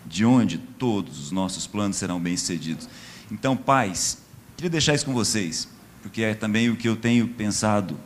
de 0.06 0.26
onde 0.26 0.58
todos 0.58 1.20
os 1.20 1.32
nossos 1.32 1.68
planos 1.68 1.98
serão 1.98 2.20
bem-sucedidos. 2.20 2.90
Então, 3.32 3.56
pais, 3.56 4.18
queria 4.56 4.70
deixar 4.70 4.94
isso 4.94 5.06
com 5.06 5.14
vocês, 5.14 5.68
porque 6.02 6.22
é 6.22 6.34
também 6.34 6.70
o 6.70 6.76
que 6.76 6.88
eu 6.88 6.96
tenho 6.96 7.28
pensado 7.28 7.98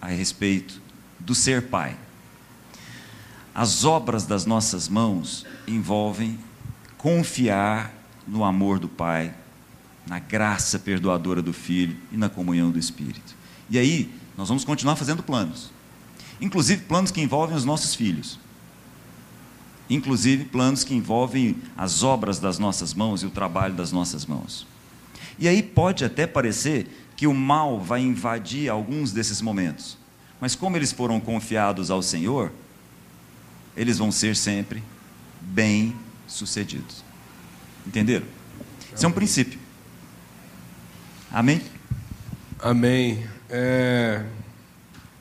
a 0.00 0.08
respeito 0.08 0.80
do 1.18 1.34
ser 1.34 1.62
pai. 1.62 1.96
As 3.54 3.84
obras 3.84 4.26
das 4.26 4.44
nossas 4.44 4.88
mãos 4.88 5.46
envolvem 5.66 6.38
confiar 6.98 7.92
no 8.26 8.44
amor 8.44 8.78
do 8.78 8.88
Pai, 8.88 9.32
na 10.06 10.18
graça 10.18 10.78
perdoadora 10.78 11.40
do 11.40 11.52
Filho 11.52 11.96
e 12.12 12.16
na 12.16 12.28
comunhão 12.28 12.70
do 12.70 12.78
Espírito. 12.78 13.34
E 13.70 13.78
aí, 13.78 14.12
nós 14.36 14.48
vamos 14.48 14.64
continuar 14.64 14.96
fazendo 14.96 15.22
planos. 15.22 15.70
Inclusive 16.40 16.82
planos 16.82 17.10
que 17.10 17.20
envolvem 17.20 17.56
os 17.56 17.64
nossos 17.64 17.94
filhos. 17.94 18.38
Inclusive 19.88 20.44
planos 20.44 20.84
que 20.84 20.94
envolvem 20.94 21.56
as 21.76 22.02
obras 22.02 22.38
das 22.38 22.58
nossas 22.58 22.92
mãos 22.92 23.22
e 23.22 23.26
o 23.26 23.30
trabalho 23.30 23.74
das 23.74 23.92
nossas 23.92 24.26
mãos. 24.26 24.66
E 25.38 25.48
aí 25.48 25.62
pode 25.62 26.04
até 26.04 26.26
parecer 26.26 26.86
que 27.16 27.26
o 27.26 27.34
mal 27.34 27.80
vai 27.80 28.00
invadir 28.00 28.70
alguns 28.70 29.12
desses 29.12 29.40
momentos. 29.40 29.96
Mas 30.40 30.54
como 30.54 30.76
eles 30.76 30.92
foram 30.92 31.18
confiados 31.18 31.90
ao 31.90 32.02
Senhor, 32.02 32.52
eles 33.76 33.98
vão 33.98 34.12
ser 34.12 34.36
sempre 34.36 34.82
bem-sucedidos. 35.40 37.04
Entenderam? 37.86 38.26
Isso 38.94 39.04
é 39.04 39.08
um 39.08 39.12
princípio. 39.12 39.58
Amém? 41.30 41.62
Amém. 42.58 43.26
É, 43.48 44.24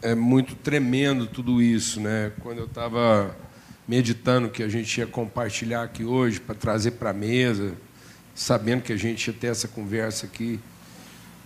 é 0.02 0.16
muito 0.16 0.56
tremendo 0.56 1.28
tudo 1.28 1.62
isso, 1.62 2.00
né? 2.00 2.32
Quando 2.42 2.60
eu 2.60 2.66
estava 2.66 3.36
meditando 3.88 4.50
que 4.50 4.64
a 4.64 4.68
gente 4.68 4.98
ia 4.98 5.06
compartilhar 5.06 5.84
aqui 5.84 6.04
hoje 6.04 6.40
para 6.40 6.56
trazer 6.56 6.92
para 6.92 7.12
a 7.12 7.14
mesa, 7.14 7.74
sabendo 8.36 8.84
que 8.84 8.92
a 8.92 8.98
gente 8.98 9.28
ia 9.28 9.34
ter 9.34 9.48
essa 9.48 9.68
conversa 9.68 10.26
aqui, 10.26 10.60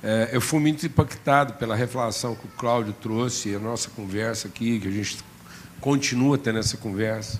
é, 0.01 0.29
eu 0.31 0.41
fui 0.41 0.59
muito 0.59 0.85
impactado 0.85 1.53
pela 1.53 1.75
reflexão 1.75 2.35
que 2.35 2.45
o 2.45 2.49
Cláudio 2.57 2.93
trouxe, 2.93 3.53
a 3.53 3.59
nossa 3.59 3.89
conversa 3.89 4.47
aqui, 4.47 4.79
que 4.79 4.87
a 4.87 4.91
gente 4.91 5.19
continua 5.79 6.37
tendo 6.37 6.57
essa 6.57 6.77
conversa. 6.77 7.39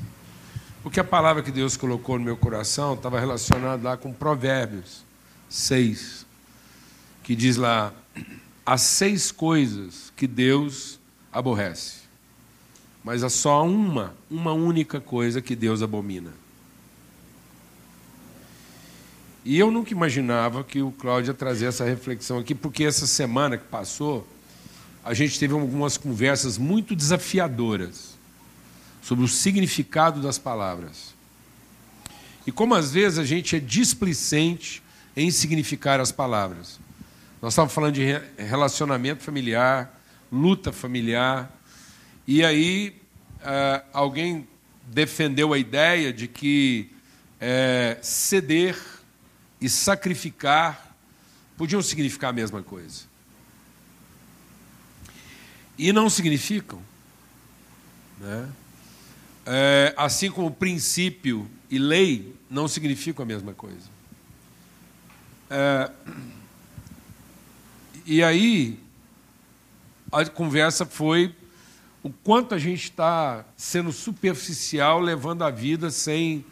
Porque 0.83 0.99
a 0.99 1.03
palavra 1.03 1.41
que 1.41 1.51
Deus 1.51 1.75
colocou 1.75 2.19
no 2.19 2.25
meu 2.25 2.37
coração 2.37 2.93
estava 2.93 3.19
relacionada 3.19 3.81
lá 3.81 3.97
com 3.97 4.13
Provérbios 4.13 5.03
6, 5.49 6.25
que 7.23 7.35
diz 7.35 7.57
lá: 7.57 7.93
Há 8.65 8.77
seis 8.77 9.31
coisas 9.31 10.13
que 10.15 10.27
Deus 10.27 10.99
aborrece, 11.31 12.01
mas 13.03 13.23
há 13.23 13.29
só 13.29 13.65
uma, 13.65 14.13
uma 14.29 14.53
única 14.53 14.99
coisa 15.01 15.41
que 15.41 15.55
Deus 15.55 15.81
abomina. 15.81 16.31
E 19.43 19.57
eu 19.57 19.71
nunca 19.71 19.91
imaginava 19.91 20.63
que 20.63 20.81
o 20.81 20.91
Cláudio 20.91 21.31
ia 21.31 21.33
trazer 21.33 21.67
essa 21.67 21.85
reflexão 21.85 22.39
aqui, 22.39 22.53
porque 22.53 22.83
essa 22.83 23.07
semana 23.07 23.57
que 23.57 23.65
passou, 23.65 24.27
a 25.03 25.13
gente 25.13 25.39
teve 25.39 25.53
algumas 25.53 25.97
conversas 25.97 26.57
muito 26.57 26.95
desafiadoras 26.95 28.17
sobre 29.01 29.23
o 29.23 29.27
significado 29.27 30.21
das 30.21 30.37
palavras. 30.37 31.15
E 32.45 32.51
como 32.51 32.75
às 32.75 32.91
vezes 32.91 33.17
a 33.17 33.23
gente 33.23 33.55
é 33.55 33.59
displicente 33.59 34.83
em 35.15 35.31
significar 35.31 35.99
as 35.99 36.11
palavras. 36.11 36.79
Nós 37.41 37.53
estávamos 37.53 37.73
falando 37.73 37.93
de 37.93 38.03
relacionamento 38.37 39.23
familiar, 39.23 40.01
luta 40.31 40.71
familiar, 40.73 41.55
e 42.27 42.43
aí 42.43 42.95
uh, 43.37 43.85
alguém 43.93 44.47
defendeu 44.85 45.53
a 45.53 45.57
ideia 45.57 46.11
de 46.11 46.27
que 46.27 46.91
é, 47.39 47.97
ceder 48.01 48.77
e 49.59 49.69
sacrificar 49.69 50.95
podiam 51.57 51.81
significar 51.81 52.29
a 52.29 52.33
mesma 52.33 52.63
coisa. 52.63 53.03
E 55.77 55.91
não 55.91 56.09
significam. 56.09 56.81
Né? 58.19 58.49
É, 59.45 59.93
assim 59.97 60.29
como 60.29 60.51
princípio 60.51 61.49
e 61.69 61.77
lei 61.77 62.35
não 62.49 62.67
significam 62.67 63.23
a 63.23 63.25
mesma 63.25 63.53
coisa. 63.53 63.89
É, 65.49 65.91
e 68.05 68.23
aí, 68.23 68.79
a 70.11 70.25
conversa 70.25 70.85
foi 70.85 71.35
o 72.01 72.09
quanto 72.09 72.55
a 72.55 72.57
gente 72.57 72.85
está 72.85 73.45
sendo 73.57 73.91
superficial, 73.91 75.01
levando 75.01 75.43
a 75.43 75.49
vida 75.49 75.91
sem 75.91 76.45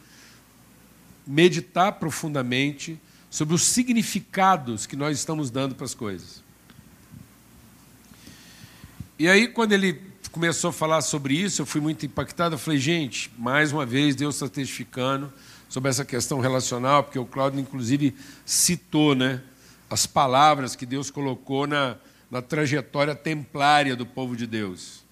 meditar 1.28 1.92
profundamente 1.92 2.98
sobre 3.28 3.54
os 3.54 3.62
significados 3.62 4.86
que 4.86 4.96
nós 4.96 5.18
estamos 5.18 5.50
dando 5.50 5.74
para 5.74 5.84
as 5.84 5.92
coisas. 5.92 6.42
E 9.18 9.28
aí, 9.28 9.46
quando 9.46 9.72
ele 9.72 10.00
começou 10.32 10.70
a 10.70 10.72
falar 10.72 11.02
sobre 11.02 11.34
isso, 11.34 11.60
eu 11.60 11.66
fui 11.66 11.82
muito 11.82 12.06
impactado. 12.06 12.54
Eu 12.54 12.58
falei, 12.58 12.78
gente, 12.80 13.30
mais 13.36 13.72
uma 13.72 13.84
vez 13.84 14.16
Deus 14.16 14.36
está 14.36 14.48
testificando 14.48 15.30
sobre 15.68 15.90
essa 15.90 16.02
questão 16.02 16.40
relacional, 16.40 17.04
porque 17.04 17.18
o 17.18 17.26
Cláudio, 17.26 17.60
inclusive, 17.60 18.16
citou 18.46 19.14
né, 19.14 19.42
as 19.90 20.06
palavras 20.06 20.74
que 20.74 20.86
Deus 20.86 21.10
colocou 21.10 21.66
na, 21.66 21.96
na 22.30 22.40
trajetória 22.40 23.14
templária 23.14 23.94
do 23.94 24.06
povo 24.06 24.34
de 24.34 24.46
Deus. 24.46 25.04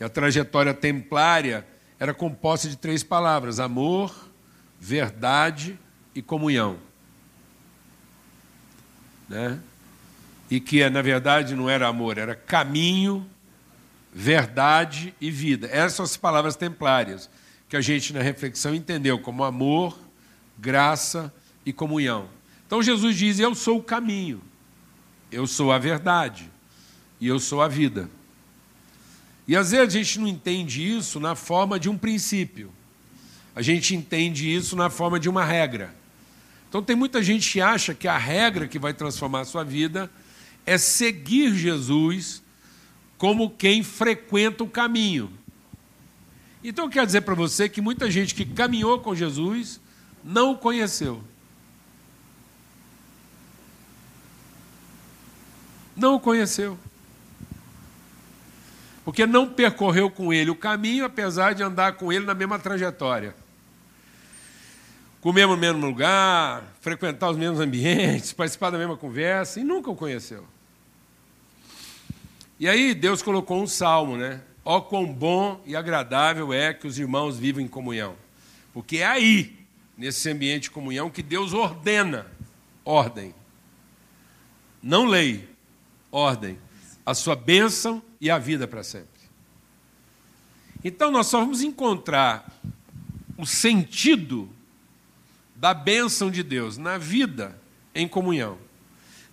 E 0.00 0.04
a 0.04 0.08
trajetória 0.08 0.74
templária 0.74 1.64
era 2.00 2.12
composta 2.12 2.68
de 2.68 2.76
três 2.76 3.04
palavras: 3.04 3.60
amor, 3.60 4.25
verdade 4.80 5.78
e 6.14 6.22
comunhão. 6.22 6.78
Né? 9.28 9.58
E 10.50 10.60
que, 10.60 10.88
na 10.88 11.02
verdade, 11.02 11.54
não 11.54 11.68
era 11.68 11.88
amor, 11.88 12.18
era 12.18 12.34
caminho, 12.34 13.28
verdade 14.12 15.14
e 15.20 15.30
vida. 15.30 15.66
Essas 15.66 15.94
são 15.94 16.04
as 16.04 16.16
palavras 16.16 16.56
templárias 16.56 17.28
que 17.68 17.76
a 17.76 17.80
gente, 17.80 18.12
na 18.12 18.22
reflexão, 18.22 18.74
entendeu 18.74 19.18
como 19.18 19.44
amor, 19.44 19.98
graça 20.58 21.32
e 21.64 21.72
comunhão. 21.72 22.28
Então 22.66 22.82
Jesus 22.82 23.16
diz: 23.16 23.38
Eu 23.38 23.54
sou 23.54 23.78
o 23.78 23.82
caminho, 23.82 24.40
eu 25.30 25.46
sou 25.46 25.72
a 25.72 25.78
verdade 25.78 26.50
e 27.20 27.26
eu 27.26 27.38
sou 27.38 27.60
a 27.60 27.68
vida. 27.68 28.08
E 29.48 29.56
às 29.56 29.70
vezes 29.70 29.86
a 29.86 29.98
gente 29.98 30.18
não 30.18 30.26
entende 30.26 30.96
isso 30.96 31.20
na 31.20 31.34
forma 31.34 31.78
de 31.78 31.88
um 31.88 31.96
princípio, 31.96 32.72
a 33.56 33.62
gente 33.62 33.96
entende 33.96 34.54
isso 34.54 34.76
na 34.76 34.90
forma 34.90 35.18
de 35.18 35.30
uma 35.30 35.42
regra. 35.42 35.94
Então 36.68 36.82
tem 36.82 36.94
muita 36.94 37.22
gente 37.22 37.50
que 37.50 37.58
acha 37.58 37.94
que 37.94 38.06
a 38.06 38.18
regra 38.18 38.68
que 38.68 38.78
vai 38.78 38.92
transformar 38.92 39.40
a 39.40 39.44
sua 39.46 39.64
vida 39.64 40.10
é 40.66 40.76
seguir 40.76 41.54
Jesus 41.54 42.42
como 43.16 43.48
quem 43.48 43.82
frequenta 43.82 44.62
o 44.62 44.68
caminho. 44.68 45.32
Então 46.62 46.84
eu 46.84 46.90
quero 46.90 47.06
dizer 47.06 47.22
para 47.22 47.34
você 47.34 47.66
que 47.66 47.80
muita 47.80 48.10
gente 48.10 48.34
que 48.34 48.44
caminhou 48.44 48.98
com 48.98 49.14
Jesus 49.14 49.80
não 50.22 50.50
o 50.50 50.58
conheceu. 50.58 51.24
Não 55.96 56.16
o 56.16 56.20
conheceu. 56.20 56.78
Porque 59.02 59.24
não 59.24 59.48
percorreu 59.48 60.10
com 60.10 60.30
ele 60.30 60.50
o 60.50 60.56
caminho, 60.56 61.06
apesar 61.06 61.54
de 61.54 61.62
andar 61.62 61.92
com 61.92 62.12
ele 62.12 62.26
na 62.26 62.34
mesma 62.34 62.58
trajetória. 62.58 63.45
Comer 65.26 65.48
no 65.48 65.56
mesmo 65.56 65.84
lugar, 65.84 66.62
frequentar 66.80 67.28
os 67.28 67.36
mesmos 67.36 67.58
ambientes, 67.58 68.30
participar 68.32 68.70
da 68.70 68.78
mesma 68.78 68.96
conversa, 68.96 69.58
e 69.58 69.64
nunca 69.64 69.90
o 69.90 69.96
conheceu. 69.96 70.46
E 72.60 72.68
aí 72.68 72.94
Deus 72.94 73.22
colocou 73.22 73.60
um 73.60 73.66
salmo, 73.66 74.16
né? 74.16 74.40
Ó 74.64 74.80
quão 74.80 75.12
bom 75.12 75.60
e 75.66 75.74
agradável 75.74 76.52
é 76.52 76.72
que 76.72 76.86
os 76.86 76.96
irmãos 76.96 77.36
vivam 77.36 77.60
em 77.60 77.66
comunhão. 77.66 78.14
Porque 78.72 78.98
é 78.98 79.06
aí, 79.06 79.58
nesse 79.98 80.30
ambiente 80.30 80.62
de 80.62 80.70
comunhão, 80.70 81.10
que 81.10 81.24
Deus 81.24 81.52
ordena 81.52 82.30
ordem. 82.84 83.34
Não 84.80 85.06
lei, 85.06 85.48
ordem. 86.12 86.56
A 87.04 87.14
sua 87.14 87.34
bênção 87.34 88.00
e 88.20 88.30
a 88.30 88.38
vida 88.38 88.68
para 88.68 88.84
sempre. 88.84 89.22
Então 90.84 91.10
nós 91.10 91.26
só 91.26 91.40
vamos 91.40 91.62
encontrar 91.62 92.48
o 93.36 93.44
sentido 93.44 94.54
da 95.56 95.72
bênção 95.72 96.30
de 96.30 96.42
Deus 96.42 96.76
na 96.76 96.98
vida 96.98 97.58
em 97.94 98.06
comunhão. 98.06 98.58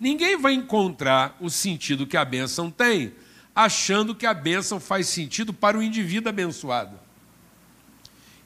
Ninguém 0.00 0.36
vai 0.36 0.54
encontrar 0.54 1.36
o 1.40 1.48
sentido 1.48 2.06
que 2.06 2.16
a 2.16 2.24
bênção 2.24 2.70
tem 2.70 3.12
achando 3.54 4.14
que 4.14 4.26
a 4.26 4.34
bênção 4.34 4.80
faz 4.80 5.06
sentido 5.06 5.52
para 5.52 5.78
o 5.78 5.82
indivíduo 5.82 6.28
abençoado 6.28 6.98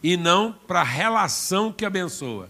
e 0.03 0.17
não 0.17 0.53
para 0.53 0.81
a 0.81 0.85
relação 0.85 1.73
que 1.73 1.85
abençoa. 1.85 2.49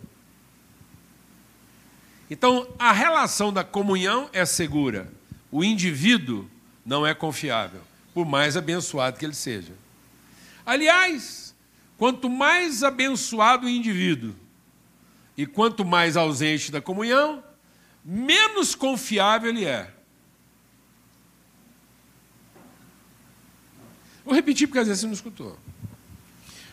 Então, 2.30 2.68
a 2.78 2.92
relação 2.92 3.52
da 3.52 3.64
comunhão 3.64 4.28
é 4.32 4.44
segura, 4.44 5.10
o 5.50 5.64
indivíduo 5.64 6.50
não 6.84 7.06
é 7.06 7.14
confiável, 7.14 7.80
por 8.12 8.26
mais 8.26 8.56
abençoado 8.56 9.18
que 9.18 9.24
ele 9.24 9.34
seja. 9.34 9.72
Aliás, 10.66 11.54
quanto 11.96 12.28
mais 12.28 12.82
abençoado 12.82 13.66
o 13.66 13.70
indivíduo 13.70 14.34
e 15.38 15.46
quanto 15.46 15.84
mais 15.84 16.16
ausente 16.16 16.72
da 16.72 16.82
comunhão, 16.82 17.44
menos 18.04 18.74
confiável 18.74 19.50
ele 19.50 19.64
é. 19.64 19.88
Vou 24.24 24.34
repetir 24.34 24.66
porque 24.66 24.80
às 24.80 24.88
vezes 24.88 25.00
você 25.00 25.06
não 25.06 25.14
escutou. 25.14 25.56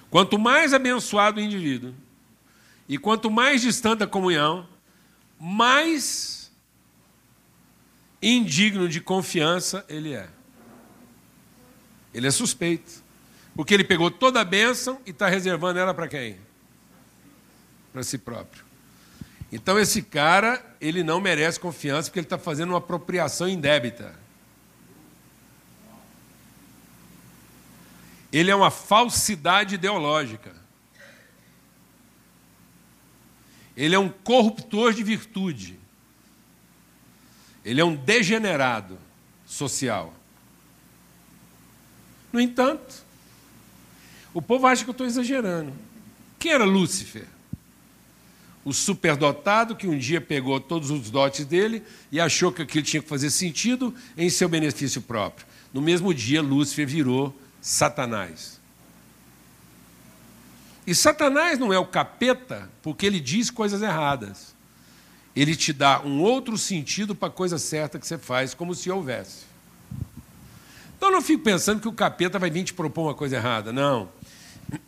Quanto 0.09 0.39
mais 0.39 0.73
abençoado 0.73 1.39
o 1.39 1.43
indivíduo 1.43 1.93
e 2.89 2.97
quanto 2.97 3.29
mais 3.29 3.61
distante 3.61 3.99
da 3.99 4.07
comunhão, 4.07 4.67
mais 5.39 6.51
indigno 8.19 8.89
de 8.89 8.99
confiança 8.99 9.85
ele 9.87 10.13
é. 10.13 10.27
Ele 12.11 12.25
é 12.25 12.31
suspeito. 12.31 13.03
Porque 13.55 13.75
ele 13.75 13.83
pegou 13.83 14.09
toda 14.09 14.41
a 14.41 14.43
bênção 14.43 14.99
e 15.05 15.11
está 15.11 15.27
reservando 15.27 15.77
ela 15.77 15.93
para 15.93 16.07
quem? 16.07 16.44
Para 17.95 18.03
si 18.03 18.17
próprio. 18.17 18.61
Então 19.49 19.79
esse 19.79 20.01
cara, 20.01 20.61
ele 20.81 21.01
não 21.01 21.21
merece 21.21 21.57
confiança 21.57 22.09
porque 22.09 22.19
ele 22.19 22.25
está 22.25 22.37
fazendo 22.37 22.71
uma 22.71 22.79
apropriação 22.79 23.47
indébita. 23.47 24.13
Ele 28.33 28.51
é 28.51 28.55
uma 28.55 28.69
falsidade 28.69 29.75
ideológica. 29.75 30.53
Ele 33.77 33.95
é 33.95 33.99
um 33.99 34.09
corruptor 34.09 34.91
de 34.91 35.01
virtude. 35.01 35.79
Ele 37.63 37.79
é 37.79 37.85
um 37.85 37.95
degenerado 37.95 38.99
social. 39.45 40.13
No 42.33 42.41
entanto, 42.41 43.05
o 44.33 44.41
povo 44.41 44.67
acha 44.67 44.83
que 44.83 44.89
eu 44.89 44.91
estou 44.91 45.07
exagerando. 45.07 45.71
Quem 46.37 46.51
era 46.51 46.65
Lúcifer? 46.65 47.33
O 48.65 48.73
superdotado 48.73 49.75
que 49.75 49.87
um 49.87 49.97
dia 49.97 50.19
pegou 50.19 50.59
todos 50.59 50.89
os 50.89 51.11
dotes 51.11 51.45
dele 51.45 51.83
e 52.11 52.19
achou 52.19 52.51
que 52.51 52.63
aquilo 52.63 52.83
tinha 52.83 53.01
que 53.01 53.07
fazer 53.07 53.29
sentido 53.29 53.93
em 54.17 54.27
seu 54.27 54.49
benefício 54.49 55.03
próprio. 55.03 55.45
No 55.71 55.81
mesmo 55.81 56.11
dia, 56.11 56.41
Lúcifer 56.41 56.87
virou 56.87 57.33
Satanás. 57.61 58.59
E 60.87 60.95
Satanás 60.95 61.59
não 61.59 61.71
é 61.71 61.77
o 61.77 61.85
capeta 61.85 62.69
porque 62.81 63.05
ele 63.05 63.19
diz 63.19 63.51
coisas 63.51 63.83
erradas. 63.83 64.55
Ele 65.35 65.55
te 65.55 65.71
dá 65.71 66.01
um 66.01 66.21
outro 66.21 66.57
sentido 66.57 67.13
para 67.13 67.27
a 67.27 67.31
coisa 67.31 67.59
certa 67.59 67.99
que 67.99 68.07
você 68.07 68.17
faz, 68.17 68.55
como 68.55 68.73
se 68.73 68.89
houvesse. 68.89 69.45
Então 70.97 71.11
não 71.11 71.21
fico 71.21 71.43
pensando 71.43 71.81
que 71.81 71.87
o 71.87 71.93
capeta 71.93 72.39
vai 72.39 72.49
vir 72.49 72.63
te 72.63 72.73
propor 72.73 73.03
uma 73.03 73.13
coisa 73.13 73.35
errada. 73.35 73.71
Não. 73.71 74.09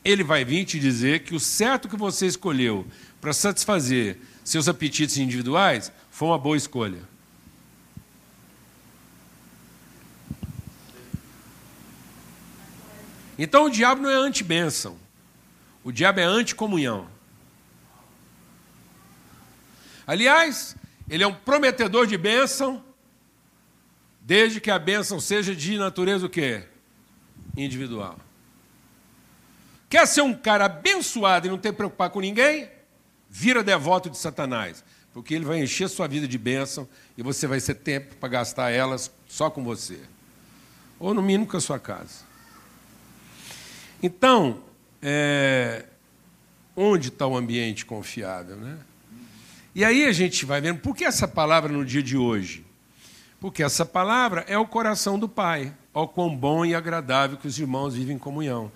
Ele 0.04 0.24
vai 0.24 0.44
vir 0.44 0.66
te 0.66 0.80
dizer 0.80 1.24
que 1.24 1.36
o 1.36 1.40
certo 1.40 1.88
que 1.88 1.96
você 1.96 2.26
escolheu 2.26 2.86
para 3.22 3.34
satisfazer 3.34 4.20
seus 4.48 4.70
apetites 4.70 5.18
individuais, 5.18 5.92
foi 6.10 6.30
uma 6.30 6.40
boa 6.40 6.56
escolha. 6.56 7.02
Então 13.38 13.66
o 13.66 13.70
diabo 13.70 14.02
não 14.02 14.10
é 14.10 14.16
anti-bênção. 14.16 14.98
O 15.84 15.92
diabo 15.92 16.22
é 16.22 16.24
anti-comunhão. 16.24 17.10
Aliás, 20.08 20.78
ele 21.10 21.26
é 21.26 21.28
um 21.28 21.34
prometedor 21.34 22.08
de 22.08 22.18
bênção, 22.18 22.82
desde 24.22 24.62
que 24.62 24.72
a 24.72 24.80
bênção 24.80 25.20
seja 25.20 25.54
de 25.54 25.78
natureza 25.78 26.26
o 26.26 26.30
quê? 26.30 26.64
Individual. 27.58 28.18
Quer 29.90 30.06
ser 30.08 30.22
um 30.22 30.34
cara 30.34 30.66
abençoado 30.66 31.48
e 31.48 31.50
não 31.50 31.58
ter 31.58 31.72
que 31.72 31.78
preocupar 31.78 32.10
com 32.10 32.20
ninguém? 32.20 32.70
vira 33.30 33.64
devoto 33.64 34.10
de 34.10 34.18
Satanás, 34.18 34.84
porque 35.14 35.34
ele 35.34 35.46
vai 35.46 35.62
encher 35.62 35.90
sua 35.90 36.08
vida 36.08 36.28
de 36.28 36.38
bênção 36.38 36.88
e 37.18 37.24
você 37.24 37.48
vai 37.48 37.60
ter 37.60 37.76
tempo 37.76 38.16
para 38.16 38.30
gastar 38.30 38.72
elas 38.72 39.12
só 39.28 39.50
com 39.50 39.64
você, 39.64 40.00
ou 41.00 41.14
no 41.14 41.22
mínimo 41.22 41.48
com 41.48 41.58
a 41.58 41.62
sua 41.62 41.80
casa. 41.80 42.26
Então, 44.02 44.64
é, 45.02 45.86
onde 46.76 47.10
está 47.10 47.26
o 47.26 47.36
ambiente 47.36 47.86
confiável? 47.86 48.56
Né? 48.56 48.78
E 49.74 49.84
aí 49.84 50.06
a 50.06 50.12
gente 50.12 50.46
vai 50.46 50.62
vendo, 50.62 50.80
por 50.80 50.96
que 50.96 51.04
essa 51.04 51.28
palavra 51.28 51.72
no 51.72 51.86
dia 51.86 52.02
de 52.04 52.18
hoje? 52.18 52.66
Porque 53.40 53.62
essa 53.62 53.86
palavra 53.86 54.44
é 54.48 54.58
o 54.58 54.66
coração 54.66 55.20
do 55.20 55.30
Pai. 55.30 55.72
Ó 55.94 56.08
quão 56.08 56.36
bom 56.36 56.66
e 56.66 56.74
agradável 56.74 57.38
que 57.38 57.48
os 57.48 57.60
irmãos 57.60 57.94
vivem 57.94 58.16
em 58.16 58.20
comunhão. 58.20 58.72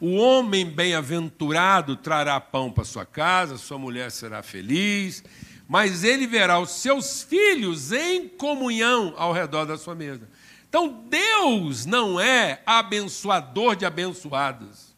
O 0.00 0.16
homem 0.16 0.66
bem-aventurado 0.66 1.96
trará 1.96 2.38
pão 2.38 2.70
para 2.70 2.84
sua 2.84 3.06
casa, 3.06 3.56
sua 3.56 3.78
mulher 3.78 4.10
será 4.10 4.42
feliz, 4.42 5.24
mas 5.66 6.04
ele 6.04 6.26
verá 6.26 6.58
os 6.58 6.70
seus 6.70 7.22
filhos 7.22 7.92
em 7.92 8.28
comunhão 8.28 9.14
ao 9.16 9.32
redor 9.32 9.64
da 9.64 9.78
sua 9.78 9.94
mesa. 9.94 10.28
Então, 10.68 11.04
Deus 11.08 11.86
não 11.86 12.20
é 12.20 12.62
abençoador 12.66 13.74
de 13.74 13.86
abençoados. 13.86 14.94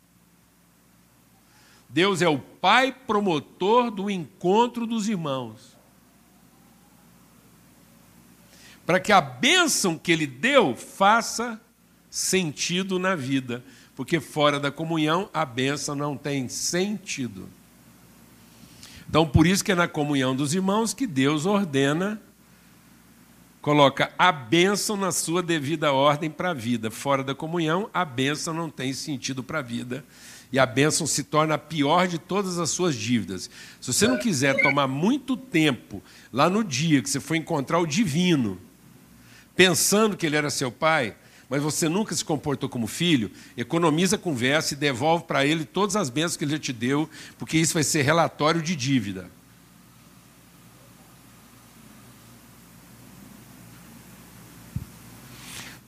Deus 1.89 2.21
é 2.21 2.29
o 2.29 2.39
Pai 2.39 2.93
promotor 3.07 3.91
do 3.91 4.11
encontro 4.11 4.87
dos 4.87 5.09
irmãos. 5.09 5.77
Para 8.85 8.99
que 8.99 9.13
a 9.13 9.21
bênção 9.21 9.97
que 9.97 10.11
Ele 10.11 10.27
deu 10.27 10.75
faça 10.75 11.61
sentido 12.11 12.99
na 12.99 13.15
vida 13.15 13.63
porque 13.99 14.21
fora 14.21 14.61
da 14.61 14.71
comunhão 14.71 15.29
a 15.35 15.45
benção 15.45 15.97
não 15.97 16.17
tem 16.17 16.49
sentido. 16.49 17.49
Então, 19.11 19.27
por 19.27 19.45
isso 19.45 19.65
que 19.65 19.73
é 19.73 19.75
na 19.75 19.89
comunhão 19.89 20.37
dos 20.37 20.55
irmãos 20.55 20.95
que 20.95 21.05
Deus 21.05 21.47
ordena, 21.47 22.23
coloca 23.61 24.13
a 24.17 24.31
bênção 24.31 24.97
na 24.97 25.11
sua 25.11 25.43
devida 25.43 25.93
ordem 25.93 26.31
para 26.31 26.51
a 26.51 26.55
vida. 26.55 26.93
Fora 26.93 27.25
da 27.25 27.35
comunhão, 27.35 27.91
a 27.93 28.05
bênção 28.05 28.55
não 28.55 28.71
tem 28.71 28.93
sentido 28.93 29.43
para 29.43 29.59
a 29.59 29.63
vida. 29.63 30.05
E 30.53 30.61
a 30.61 30.65
bênção 30.65 31.05
se 31.05 31.25
torna 31.25 31.55
a 31.55 31.59
pior 31.59 32.07
de 32.07 32.21
todas 32.21 32.61
as 32.61 32.71
suas 32.71 32.95
dívidas. 32.95 33.51
Se 33.81 33.93
você 33.93 34.07
não 34.07 34.17
quiser 34.17 34.63
tomar 34.63 34.87
muito 34.87 35.37
tempo 35.37 36.01
lá 36.33 36.49
no 36.49 36.63
dia 36.63 37.03
que 37.03 37.11
você 37.11 37.19
foi 37.19 37.37
encontrar 37.37 37.81
o 37.81 37.87
divino, 37.87 38.61
pensando 39.57 40.17
que 40.17 40.25
ele 40.25 40.37
era 40.37 40.51
seu 40.51 40.71
pai, 40.71 41.17
mas 41.49 41.63
você 41.63 41.89
nunca 41.89 42.15
se 42.15 42.25
comportou 42.25 42.69
como 42.69 42.87
filho, 42.87 43.31
economiza 43.57 44.17
a 44.17 44.19
conversa 44.19 44.75
e 44.75 44.77
devolve 44.77 45.25
para 45.25 45.47
ele 45.47 45.65
todas 45.65 45.97
as 45.97 46.11
bênçãos 46.11 46.37
que 46.37 46.45
ele 46.45 46.53
já 46.53 46.59
te 46.59 46.73
deu, 46.73 47.09
porque 47.39 47.57
isso 47.57 47.75
vai 47.75 47.83
ser 47.83 48.03
relatório 48.03 48.61
de 48.61 48.77
dívida. 48.77 49.31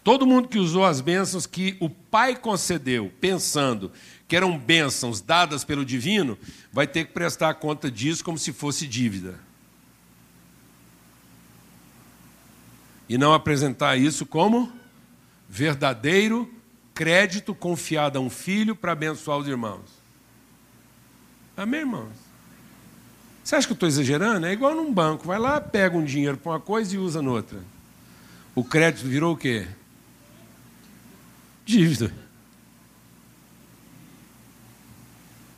Todo 0.03 0.27
mundo 0.27 0.49
que 0.49 0.59
usou 0.59 0.87
as 0.87 1.03
bênçãos 1.03 1.44
que 1.44 1.77
o 1.79 1.90
pai 1.90 2.35
concedeu, 2.35 3.12
pensando 3.20 3.92
que 4.27 4.35
eram 4.35 4.59
bênçãos 4.59 5.20
dadas 5.20 5.62
pelo 5.62 5.85
divino, 5.85 6.38
vai 6.73 6.87
ter 6.87 7.05
que 7.05 7.12
prestar 7.12 7.53
conta 7.55 7.90
disso 7.90 8.25
como 8.25 8.38
se 8.38 8.51
fosse 8.51 8.87
dívida. 8.87 9.38
E 13.07 13.18
não 13.18 13.35
apresentar 13.35 13.99
isso 13.99 14.25
como 14.25 14.73
verdadeiro 15.50 16.48
crédito 16.94 17.52
confiado 17.52 18.18
a 18.18 18.22
um 18.22 18.30
filho 18.30 18.76
para 18.76 18.92
abençoar 18.92 19.36
os 19.36 19.48
irmãos. 19.48 19.90
Amém, 21.56 21.80
irmãos? 21.80 22.12
Você 23.42 23.56
acha 23.56 23.66
que 23.66 23.72
eu 23.72 23.74
estou 23.74 23.88
exagerando? 23.88 24.46
É 24.46 24.52
igual 24.52 24.76
num 24.76 24.92
banco. 24.92 25.26
Vai 25.26 25.40
lá, 25.40 25.60
pega 25.60 25.96
um 25.96 26.04
dinheiro 26.04 26.36
para 26.36 26.52
uma 26.52 26.60
coisa 26.60 26.94
e 26.94 26.98
usa 26.98 27.20
noutra. 27.20 27.58
O 28.54 28.62
crédito 28.62 29.06
virou 29.06 29.34
o 29.34 29.36
quê? 29.36 29.66
Dívida. 31.66 32.14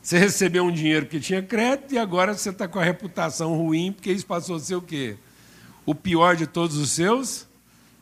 Você 0.01 0.17
recebeu 0.17 0.65
um 0.65 0.71
dinheiro 0.71 1.05
que 1.05 1.19
tinha 1.19 1.41
crédito 1.41 1.93
e 1.93 1.99
agora 1.99 2.33
você 2.33 2.49
está 2.49 2.67
com 2.67 2.79
a 2.79 2.83
reputação 2.83 3.55
ruim 3.55 3.91
porque 3.91 4.11
isso 4.11 4.25
passou 4.25 4.55
a 4.55 4.59
ser 4.59 4.75
o 4.75 4.81
quê? 4.81 5.17
O 5.85 5.93
pior 5.93 6.35
de 6.35 6.47
todos 6.47 6.77
os 6.77 6.91
seus 6.91 7.47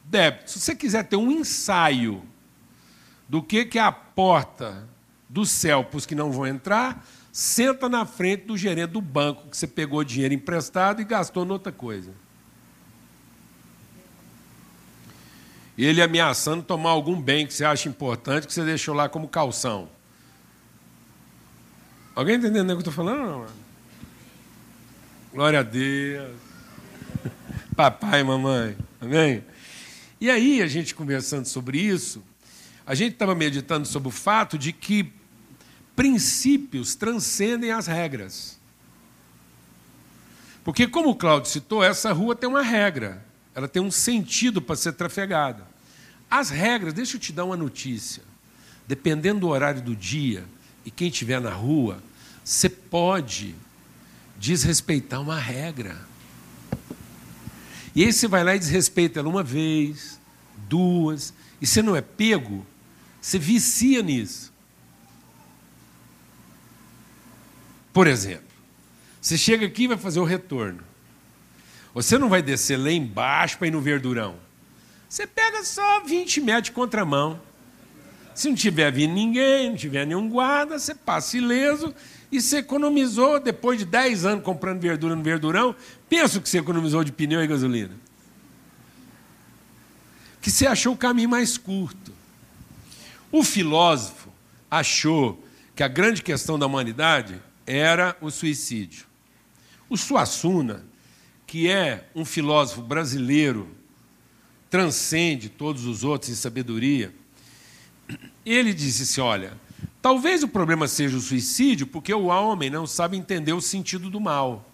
débito. 0.04 0.52
Se 0.52 0.60
você 0.60 0.76
quiser 0.76 1.04
ter 1.04 1.16
um 1.16 1.32
ensaio 1.32 2.24
do 3.28 3.42
que, 3.42 3.66
que 3.66 3.80
é 3.80 3.82
a 3.82 3.92
porta 3.92 4.88
do 5.30 5.46
céu 5.46 5.84
para 5.84 5.98
os 5.98 6.06
que 6.06 6.16
não 6.16 6.32
vão 6.32 6.46
entrar, 6.46 7.06
senta 7.32 7.88
na 7.88 8.06
frente 8.06 8.46
do 8.46 8.58
gerente 8.58 8.92
do 8.92 9.02
banco 9.02 9.50
que 9.50 9.56
você 9.56 9.66
pegou 9.66 10.04
dinheiro 10.04 10.34
emprestado 10.34 11.02
e 11.02 11.06
gastou 11.06 11.46
noutra 11.46 11.72
coisa. 11.72 12.12
Ele 15.78 16.02
ameaçando 16.02 16.62
tomar 16.62 16.92
algum 16.92 17.20
bem 17.20 17.48
que 17.48 17.54
você 17.54 17.66
acha 17.66 17.90
importante 17.90 18.46
que 18.46 18.54
você 18.54 18.64
deixou 18.64 18.94
lá 18.94 19.10
como 19.10 19.28
calção. 19.28 19.90
Alguém 22.14 22.36
entendendo 22.36 22.66
o 22.66 22.74
que 22.74 22.74
eu 22.74 22.80
estou 22.80 22.94
falando? 22.94 23.26
Não? 23.26 23.48
Glória 25.34 25.62
a 25.62 25.64
Deus. 25.64 26.38
Papai 27.76 28.20
e 28.20 28.24
mamãe. 28.24 28.78
Amém? 29.00 29.44
E 30.22 30.30
aí, 30.30 30.62
a 30.62 30.68
gente 30.68 30.94
conversando 30.94 31.48
sobre 31.48 31.80
isso, 31.80 32.24
a 32.86 32.94
gente 32.94 33.14
estava 33.14 33.34
meditando 33.34 33.88
sobre 33.88 34.08
o 34.08 34.12
fato 34.12 34.56
de 34.56 34.72
que 34.72 35.12
princípios 35.96 36.94
transcendem 36.94 37.72
as 37.72 37.88
regras. 37.88 38.60
Porque, 40.64 40.88
como 40.88 41.10
o 41.10 41.16
Claudio 41.16 41.50
citou, 41.50 41.84
essa 41.84 42.14
rua 42.14 42.36
tem 42.36 42.48
uma 42.48 42.62
regra, 42.62 43.26
ela 43.56 43.68
tem 43.68 43.82
um 43.82 43.90
sentido 43.90 44.62
para 44.62 44.76
ser 44.76 44.94
trafegada. 44.94 45.66
As 46.30 46.52
regras, 46.52 46.94
deixa 46.94 47.18
eu 47.18 47.20
te 47.20 47.34
dar 47.34 47.46
uma 47.46 47.58
notícia. 47.58 48.22
Dependendo 48.88 49.40
do 49.40 49.48
horário 49.48 49.82
do 49.82 49.96
dia 49.96 50.46
e 50.86 50.92
quem 50.92 51.08
estiver 51.08 51.42
na 51.42 51.52
rua, 51.52 52.02
você 52.44 52.70
pode 52.70 53.56
desrespeitar 54.38 55.20
uma 55.20 55.40
regra. 55.40 56.11
E 57.96 58.04
aí 58.04 58.14
você 58.14 58.28
vai 58.28 58.44
lá 58.44 58.56
e 58.56 58.60
desrespeita 58.60 59.20
ela 59.20 59.30
uma 59.30 59.44
vez, 59.44 60.20
duas, 60.70 61.34
e 61.60 61.68
você 61.68 61.82
não 61.82 61.96
é 61.96 62.02
pego, 62.02 62.66
você 63.22 63.38
vicia 63.38 64.02
nisso. 64.02 64.52
Por 67.94 68.08
exemplo, 68.08 68.48
você 69.20 69.38
chega 69.38 69.66
aqui 69.66 69.84
e 69.84 69.88
vai 69.88 69.98
fazer 69.98 70.20
o 70.20 70.24
retorno. 70.24 70.84
Você 71.94 72.18
não 72.18 72.30
vai 72.30 72.42
descer 72.42 72.78
lá 72.78 72.90
embaixo 72.92 73.58
para 73.58 73.68
ir 73.68 73.72
no 73.72 73.82
verdurão. 73.82 74.38
Você 75.10 75.28
pega 75.28 75.64
só 75.64 76.00
20 76.02 76.40
metros 76.40 76.64
de 76.66 76.72
contramão. 76.72 77.40
Se 78.34 78.48
não 78.50 78.56
tiver 78.56 78.92
vindo 78.92 79.14
ninguém, 79.14 79.70
não 79.70 79.76
tiver 79.76 80.06
nenhum 80.06 80.30
guarda, 80.30 80.80
você 80.80 80.96
passa 80.96 81.38
ileso 81.38 81.94
e 82.32 82.42
você 82.42 82.58
economizou, 82.58 83.40
depois 83.40 83.78
de 83.78 83.86
10 83.86 84.26
anos 84.26 84.44
comprando 84.44 84.80
verdura 84.80 85.16
no 85.16 85.24
verdurão, 85.24 85.76
pensa 86.08 86.40
que 86.40 86.48
você 86.48 86.60
economizou 86.60 87.04
de 87.04 87.12
pneu 87.12 87.44
e 87.44 87.48
gasolina. 87.48 87.92
Que 90.42 90.50
você 90.50 90.66
achou 90.66 90.94
o 90.94 90.98
caminho 90.98 91.30
mais 91.30 91.58
curto. 91.58 92.14
O 93.32 93.44
filósofo 93.44 94.30
achou 94.70 95.44
que 95.76 95.84
a 95.84 95.88
grande 95.88 96.22
questão 96.22 96.58
da 96.58 96.66
humanidade 96.66 97.42
era 97.68 98.16
o 98.22 98.32
suicídio. 98.32 99.06
O 99.90 99.98
Suassuna, 99.98 100.86
que 101.46 101.70
é 101.70 102.10
um 102.16 102.24
filósofo 102.24 102.82
brasileiro, 102.82 103.70
transcende 104.70 105.50
todos 105.50 105.86
os 105.86 106.04
outros 106.04 106.32
em 106.32 106.36
sabedoria, 106.36 107.14
ele 108.46 108.74
disse 108.74 109.04
assim: 109.04 109.22
olha, 109.22 109.54
Talvez 110.02 110.42
o 110.42 110.48
problema 110.48 110.88
seja 110.88 111.16
o 111.16 111.22
suicídio, 111.22 111.86
porque 111.86 112.12
o 112.12 112.26
homem 112.26 112.72
não 112.72 112.88
sabe 112.88 113.16
entender 113.16 113.54
o 113.54 113.62
sentido 113.62 114.10
do 114.10 114.20
mal. 114.20 114.68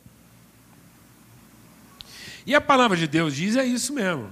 E 2.46 2.56
a 2.56 2.62
palavra 2.62 2.96
de 2.96 3.08
Deus 3.08 3.36
diz 3.36 3.58
é 3.58 3.66
isso 3.66 3.94
mesmo, 3.94 4.32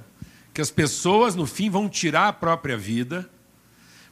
que 0.53 0.61
as 0.61 0.71
pessoas 0.71 1.35
no 1.35 1.45
fim 1.45 1.69
vão 1.69 1.89
tirar 1.89 2.29
a 2.29 2.33
própria 2.33 2.77
vida, 2.77 3.29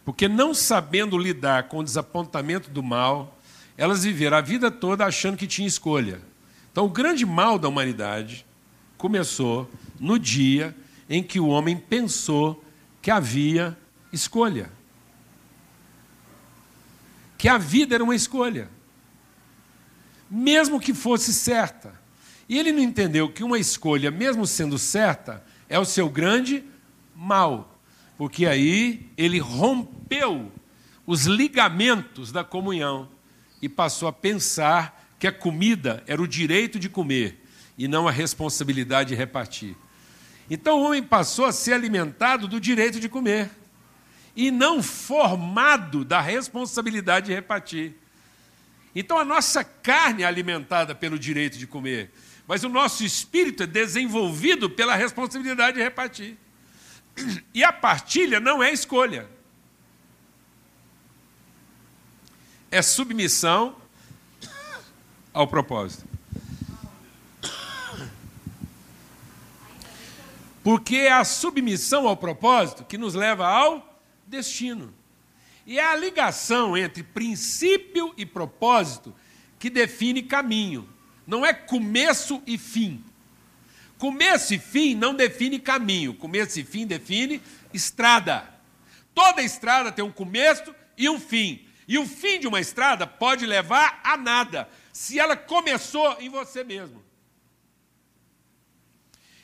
porque 0.03 0.27
não 0.27 0.53
sabendo 0.53 1.17
lidar 1.17 1.69
com 1.69 1.77
o 1.77 1.84
desapontamento 1.84 2.69
do 2.69 2.84
mal, 2.84 3.39
elas 3.77 4.03
viveram 4.03 4.36
a 4.36 4.41
vida 4.41 4.69
toda 4.69 5.06
achando 5.06 5.38
que 5.38 5.47
tinha 5.47 5.67
escolha. 5.67 6.19
Então, 6.69 6.86
o 6.86 6.89
grande 6.89 7.25
mal 7.25 7.58
da 7.58 7.69
humanidade 7.69 8.45
começou 8.97 9.71
no 9.97 10.19
dia 10.19 10.75
em 11.10 11.23
que 11.23 11.39
o 11.39 11.47
homem 11.47 11.77
pensou 11.77 12.62
que 13.01 13.10
havia 13.10 13.77
escolha 14.12 14.69
que 17.43 17.49
a 17.49 17.58
vida 17.58 17.93
era 17.93 18.01
uma 18.01 18.15
escolha, 18.15 18.69
mesmo 20.32 20.79
que 20.79 20.93
fosse 20.93 21.34
certa. 21.34 21.93
E 22.47 22.58
ele 22.58 22.71
não 22.71 22.79
entendeu 22.79 23.29
que 23.29 23.43
uma 23.43 23.60
escolha, 23.60 24.10
mesmo 24.10 24.47
sendo 24.47 24.79
certa, 24.79 25.43
é 25.67 25.77
o 25.77 25.84
seu 25.84 26.08
grande 26.08 26.63
mal, 27.13 27.77
porque 28.17 28.45
aí 28.45 29.10
ele 29.17 29.39
rompeu 29.39 30.53
os 31.06 31.25
ligamentos 31.25 32.32
da 32.32 32.45
comunhão 32.45 33.10
e 33.62 33.67
passou 33.67 34.08
a 34.08 34.13
pensar 34.13 35.06
que 35.19 35.27
a 35.27 35.32
comida 35.34 36.01
era 36.08 36.21
o 36.21 36.27
direito 36.27 36.79
de 36.79 36.88
comer 36.88 37.43
e 37.77 37.89
não 37.89 38.08
a 38.08 38.12
responsabilidade 38.12 39.10
de 39.10 39.15
repartir. 39.15 39.75
Então 40.49 40.79
o 40.79 40.86
homem 40.86 41.03
passou 41.03 41.43
a 41.43 41.51
ser 41.51 41.73
alimentado 41.73 42.47
do 42.47 42.58
direito 42.58 43.01
de 43.01 43.10
comer 43.10 43.51
e 44.36 44.50
não 44.50 44.82
formado 44.82 46.04
da 46.04 46.19
responsabilidade 46.19 47.28
de 47.28 47.34
repartir. 47.34 47.96
Então 48.96 49.17
a 49.17 49.26
nossa 49.26 49.63
carne 49.63 50.24
é 50.24 50.26
alimentada 50.26 50.93
pelo 50.93 51.17
direito 51.17 51.58
de 51.58 51.67
comer, 51.67 52.12
mas 52.48 52.63
o 52.63 52.69
nosso 52.69 53.04
espírito 53.04 53.63
é 53.63 53.67
desenvolvido 53.67 54.69
pela 54.69 54.96
responsabilidade 54.96 55.78
de 55.78 55.84
repartir. 55.84 56.38
E 57.54 57.63
a 57.63 57.72
partilha 57.72 58.39
não 58.39 58.62
é 58.62 58.72
escolha. 58.72 59.30
É 62.72 62.82
submissão 62.82 63.76
ao 65.32 65.48
propósito. 65.48 66.08
Porque 70.63 70.96
é 70.96 71.12
a 71.12 71.24
submissão 71.24 72.08
ao 72.08 72.15
propósito 72.17 72.86
que 72.86 72.98
nos 72.98 73.13
leva 73.13 73.46
ao 73.48 73.92
destino. 74.34 74.93
E 75.65 75.80
é 75.80 75.86
a 75.86 75.96
ligação 75.96 76.76
entre 76.76 77.04
princípio 77.04 78.13
e 78.17 78.26
propósito 78.26 79.15
que 79.60 79.69
define 79.69 80.24
caminho. 80.24 80.89
Não 81.26 81.46
é 81.46 81.54
começo 81.54 82.41
e 82.46 82.58
fim. 82.58 83.04
Começo 83.98 84.54
e 84.54 84.60
fim 84.60 84.96
não 84.96 85.15
define 85.15 85.60
caminho. 85.60 86.13
Começo 86.13 86.60
e 86.60 86.63
fim 86.63 86.86
define 86.86 87.41
estrada. 87.74 88.50
Toda 89.13 89.41
estrada 89.41 89.91
tem 89.91 90.04
um 90.04 90.12
começo 90.12 90.76
e 90.98 91.08
um 91.08 91.19
fim. 91.19 91.65
E 91.88 91.98
o 91.98 92.06
fim 92.06 92.39
de 92.39 92.48
uma 92.48 92.60
estrada 92.60 93.06
pode 93.06 93.46
levar 93.46 94.02
a 94.04 94.17
nada. 94.17 94.67
se 94.91 95.19
ela 95.19 95.36
começou 95.36 96.17
em 96.19 96.30
você 96.30 96.63
mesmo. 96.63 97.04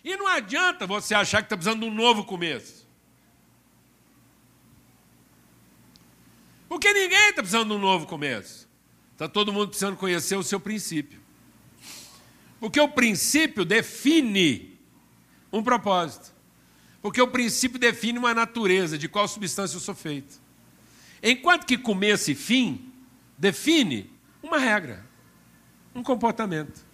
E 0.04 0.16
não 0.16 0.28
adianta 0.28 0.86
você 0.86 1.16
achar 1.16 1.40
que 1.42 1.46
está 1.46 1.58
precisando 1.58 1.82
de 1.82 1.88
um 1.88 1.94
novo 1.94 2.24
começo. 2.24 2.89
Porque 6.80 6.94
ninguém 6.94 7.32
está 7.32 7.42
precisando 7.42 7.68
de 7.68 7.76
um 7.76 7.78
novo 7.78 8.08
começo. 8.08 8.66
Está 9.12 9.28
todo 9.28 9.52
mundo 9.52 9.68
precisando 9.68 9.98
conhecer 9.98 10.38
o 10.38 10.44
seu 10.44 10.62
princípio. 10.62 11.20
Porque 12.58 12.80
o 12.80 12.88
princípio 12.88 13.66
define 13.66 14.80
um 15.52 15.62
propósito. 15.62 16.34
Porque 17.02 17.22
o 17.22 17.28
princípio 17.28 17.78
define 17.78 18.18
uma 18.18 18.34
natureza, 18.34 18.98
de 18.98 19.10
qual 19.10 19.28
substância 19.28 19.76
eu 19.76 19.82
sou 19.82 19.94
feito. 19.94 20.40
Enquanto 21.22 21.66
que 21.66 21.78
começo 21.78 22.32
e 22.32 22.36
fim 22.36 22.94
define 23.38 24.10
uma 24.42 24.58
regra, 24.58 25.06
um 25.94 26.02
comportamento. 26.02 26.86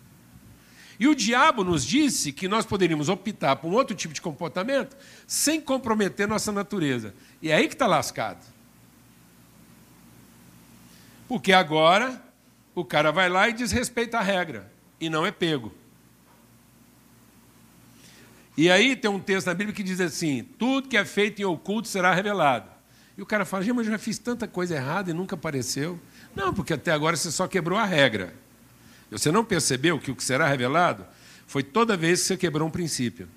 E 0.99 1.07
o 1.07 1.13
diabo 1.13 1.63
nos 1.63 1.85
disse 1.85 2.31
que 2.31 2.47
nós 2.47 2.65
poderíamos 2.65 3.07
optar 3.07 3.57
por 3.57 3.67
um 3.67 3.75
outro 3.75 3.95
tipo 3.95 4.15
de 4.15 4.21
comportamento 4.21 4.97
sem 5.27 5.61
comprometer 5.61 6.27
nossa 6.27 6.51
natureza. 6.51 7.13
E 7.39 7.51
é 7.51 7.55
aí 7.55 7.67
que 7.67 7.75
está 7.75 7.85
lascado. 7.85 8.54
Porque 11.27 11.51
agora 11.51 12.21
o 12.73 12.83
cara 12.83 13.11
vai 13.11 13.29
lá 13.29 13.49
e 13.49 13.53
desrespeita 13.53 14.19
a 14.19 14.21
regra 14.21 14.71
e 14.99 15.09
não 15.09 15.25
é 15.25 15.31
pego. 15.31 15.73
E 18.57 18.69
aí 18.69 18.95
tem 18.95 19.09
um 19.11 19.19
texto 19.19 19.47
na 19.47 19.53
Bíblia 19.53 19.75
que 19.75 19.83
diz 19.83 19.99
assim: 19.99 20.43
tudo 20.57 20.87
que 20.87 20.97
é 20.97 21.03
feito 21.03 21.41
em 21.41 21.45
oculto 21.45 21.87
será 21.87 22.13
revelado. 22.13 22.69
E 23.17 23.21
o 23.21 23.25
cara 23.25 23.45
fala, 23.45 23.63
mas 23.73 23.85
eu 23.85 23.93
já 23.93 23.97
fiz 23.97 24.17
tanta 24.17 24.47
coisa 24.47 24.75
errada 24.75 25.09
e 25.09 25.13
nunca 25.13 25.35
apareceu. 25.35 25.99
Não, 26.35 26.53
porque 26.53 26.73
até 26.73 26.91
agora 26.91 27.15
você 27.15 27.31
só 27.31 27.47
quebrou 27.47 27.79
a 27.79 27.85
regra. 27.85 28.33
Você 29.09 29.31
não 29.31 29.45
percebeu 29.45 29.97
que 29.99 30.11
o 30.11 30.15
que 30.15 30.23
será 30.23 30.47
revelado 30.47 31.05
foi 31.47 31.63
toda 31.63 31.95
vez 31.95 32.21
que 32.21 32.27
você 32.27 32.37
quebrou 32.37 32.67
um 32.67 32.71
princípio. 32.71 33.29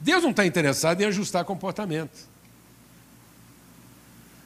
Deus 0.00 0.22
não 0.22 0.30
está 0.30 0.44
interessado 0.44 1.00
em 1.00 1.04
ajustar 1.04 1.44
comportamento. 1.44 2.28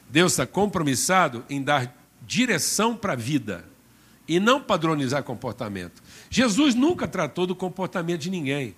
Deus 0.09 0.33
está 0.33 0.45
compromissado 0.45 1.45
em 1.49 1.61
dar 1.61 1.95
direção 2.25 2.95
para 2.95 3.13
a 3.13 3.15
vida 3.15 3.65
e 4.27 4.39
não 4.39 4.61
padronizar 4.61 5.23
comportamento. 5.23 6.01
Jesus 6.29 6.75
nunca 6.75 7.07
tratou 7.07 7.47
do 7.47 7.55
comportamento 7.55 8.21
de 8.21 8.29
ninguém. 8.29 8.75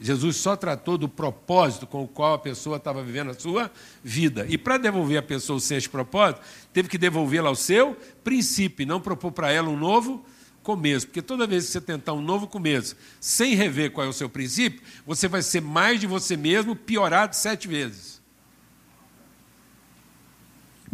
Jesus 0.00 0.36
só 0.36 0.56
tratou 0.56 0.98
do 0.98 1.08
propósito 1.08 1.86
com 1.86 2.02
o 2.02 2.08
qual 2.08 2.34
a 2.34 2.38
pessoa 2.38 2.78
estava 2.78 3.02
vivendo 3.02 3.30
a 3.30 3.34
sua 3.34 3.70
vida. 4.02 4.46
E 4.48 4.58
para 4.58 4.76
devolver 4.76 5.18
a 5.18 5.22
pessoa 5.22 5.60
sem 5.60 5.76
esse 5.76 5.88
propósito, 5.88 6.40
teve 6.72 6.88
que 6.88 6.98
devolvê-la 6.98 7.48
ao 7.48 7.54
seu 7.54 7.96
princípio, 8.22 8.86
não 8.86 9.00
propor 9.00 9.30
para 9.30 9.52
ela 9.52 9.68
um 9.68 9.76
novo 9.76 10.24
começo. 10.62 11.06
Porque 11.06 11.22
toda 11.22 11.46
vez 11.46 11.66
que 11.66 11.72
você 11.72 11.80
tentar 11.80 12.12
um 12.12 12.22
novo 12.22 12.46
começo, 12.46 12.96
sem 13.20 13.54
rever 13.54 13.92
qual 13.92 14.06
é 14.06 14.10
o 14.10 14.12
seu 14.12 14.28
princípio, 14.28 14.82
você 15.06 15.28
vai 15.28 15.42
ser 15.42 15.60
mais 15.60 16.00
de 16.00 16.06
você 16.06 16.36
mesmo, 16.36 16.74
piorado 16.74 17.36
sete 17.36 17.68
vezes. 17.68 18.13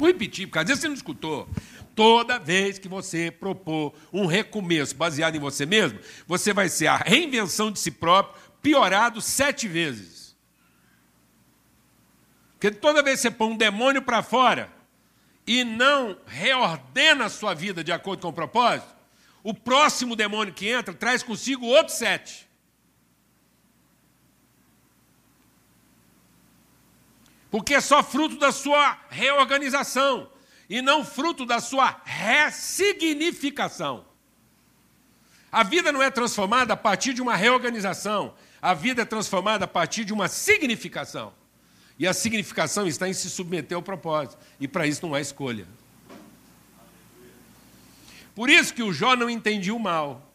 Vou 0.00 0.08
repetir, 0.08 0.46
porque 0.46 0.58
às 0.58 0.66
vezes 0.66 0.80
você 0.80 0.88
não 0.88 0.94
escutou. 0.94 1.46
Toda 1.94 2.38
vez 2.38 2.78
que 2.78 2.88
você 2.88 3.30
propor 3.30 3.92
um 4.10 4.24
recomeço 4.24 4.96
baseado 4.96 5.36
em 5.36 5.38
você 5.38 5.66
mesmo, 5.66 5.98
você 6.26 6.54
vai 6.54 6.70
ser 6.70 6.86
a 6.86 6.96
reinvenção 6.96 7.70
de 7.70 7.78
si 7.78 7.90
próprio, 7.90 8.40
piorado 8.62 9.20
sete 9.20 9.68
vezes. 9.68 10.34
Porque 12.52 12.70
toda 12.70 13.02
vez 13.02 13.16
que 13.16 13.22
você 13.24 13.30
põe 13.30 13.50
um 13.50 13.56
demônio 13.58 14.00
para 14.00 14.22
fora 14.22 14.72
e 15.46 15.64
não 15.64 16.16
reordena 16.26 17.26
a 17.26 17.28
sua 17.28 17.52
vida 17.52 17.84
de 17.84 17.92
acordo 17.92 18.22
com 18.22 18.28
o 18.28 18.32
propósito, 18.32 18.96
o 19.42 19.52
próximo 19.52 20.16
demônio 20.16 20.54
que 20.54 20.66
entra 20.66 20.94
traz 20.94 21.22
consigo 21.22 21.66
outros 21.66 21.98
sete. 21.98 22.48
Porque 27.50 27.74
é 27.74 27.80
só 27.80 28.02
fruto 28.02 28.38
da 28.38 28.52
sua 28.52 28.96
reorganização 29.10 30.30
e 30.68 30.80
não 30.80 31.04
fruto 31.04 31.44
da 31.44 31.60
sua 31.60 32.00
ressignificação. 32.04 34.04
A 35.50 35.64
vida 35.64 35.90
não 35.90 36.00
é 36.00 36.10
transformada 36.10 36.74
a 36.74 36.76
partir 36.76 37.12
de 37.12 37.20
uma 37.20 37.34
reorganização, 37.34 38.34
a 38.62 38.72
vida 38.72 39.02
é 39.02 39.04
transformada 39.04 39.64
a 39.64 39.68
partir 39.68 40.04
de 40.04 40.12
uma 40.12 40.28
significação. 40.28 41.32
E 41.98 42.06
a 42.06 42.14
significação 42.14 42.86
está 42.86 43.08
em 43.08 43.12
se 43.12 43.28
submeter 43.28 43.76
ao 43.76 43.82
propósito, 43.82 44.38
e 44.60 44.68
para 44.68 44.86
isso 44.86 45.04
não 45.04 45.12
há 45.12 45.20
escolha. 45.20 45.66
Por 48.34 48.48
isso 48.48 48.72
que 48.72 48.82
o 48.82 48.92
Jó 48.92 49.16
não 49.16 49.28
entendia 49.28 49.74
o 49.74 49.78
mal. 49.78 50.32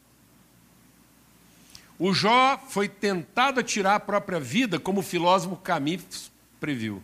O 1.98 2.14
Jó 2.14 2.62
foi 2.70 2.90
tentado 2.90 3.62
a 3.62 3.64
tirar 3.64 3.96
a 3.96 4.00
própria 4.02 4.40
vida, 4.40 4.78
como 4.78 5.00
o 5.00 5.04
filósofo 5.04 5.56
Camus 5.56 6.30
previu. 6.66 7.00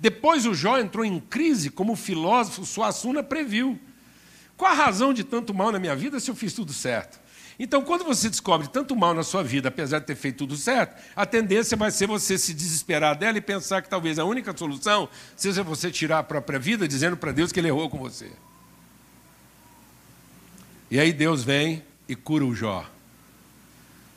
Depois 0.00 0.44
o 0.44 0.52
Jó 0.52 0.76
entrou 0.76 1.04
em 1.04 1.20
crise, 1.20 1.70
como 1.70 1.92
o 1.92 1.96
filósofo 1.96 2.66
Suassuna 2.66 3.22
previu. 3.22 3.78
Qual 4.56 4.68
a 4.68 4.74
razão 4.74 5.14
de 5.14 5.22
tanto 5.22 5.54
mal 5.54 5.70
na 5.70 5.78
minha 5.78 5.94
vida 5.94 6.18
se 6.18 6.28
eu 6.28 6.34
fiz 6.34 6.52
tudo 6.52 6.72
certo? 6.72 7.20
Então, 7.56 7.82
quando 7.82 8.02
você 8.02 8.28
descobre 8.28 8.66
tanto 8.66 8.96
mal 8.96 9.14
na 9.14 9.22
sua 9.22 9.44
vida, 9.44 9.68
apesar 9.68 10.00
de 10.00 10.06
ter 10.06 10.16
feito 10.16 10.38
tudo 10.38 10.56
certo, 10.56 11.00
a 11.14 11.24
tendência 11.24 11.76
vai 11.76 11.92
ser 11.92 12.08
você 12.08 12.36
se 12.36 12.52
desesperar 12.52 13.16
dela 13.16 13.38
e 13.38 13.40
pensar 13.40 13.82
que 13.82 13.88
talvez 13.88 14.18
a 14.18 14.24
única 14.24 14.56
solução 14.56 15.08
seja 15.36 15.62
você 15.62 15.88
tirar 15.88 16.18
a 16.18 16.24
própria 16.24 16.58
vida 16.58 16.88
dizendo 16.88 17.16
para 17.16 17.30
Deus 17.30 17.52
que 17.52 17.60
ele 17.60 17.68
errou 17.68 17.88
com 17.88 17.98
você. 17.98 18.32
E 20.90 20.98
aí 20.98 21.12
Deus 21.12 21.44
vem 21.44 21.84
e 22.08 22.16
cura 22.16 22.44
o 22.44 22.52
Jó. 22.52 22.84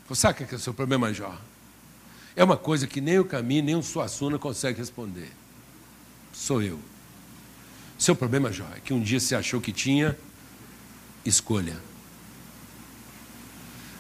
Você 0.09 0.21
sabe 0.21 0.43
o 0.43 0.47
que 0.47 0.55
é 0.55 0.57
o 0.57 0.59
seu 0.59 0.73
problema, 0.73 1.13
Jó? 1.13 1.37
É 2.35 2.43
uma 2.43 2.57
coisa 2.57 2.85
que 2.85 2.99
nem 2.99 3.19
o 3.19 3.25
caminho, 3.25 3.63
nem 3.63 3.75
o 3.75 3.83
Suassuna 3.83 4.37
consegue 4.37 4.79
responder 4.79 5.31
sou 6.35 6.61
eu. 6.61 6.77
Seu 7.97 8.15
problema, 8.15 8.51
Jó, 8.51 8.67
é 8.75 8.79
que 8.79 8.93
um 8.93 9.01
dia 9.01 9.19
você 9.19 9.35
achou 9.35 9.61
que 9.61 9.71
tinha 9.71 10.17
escolha. 11.23 11.77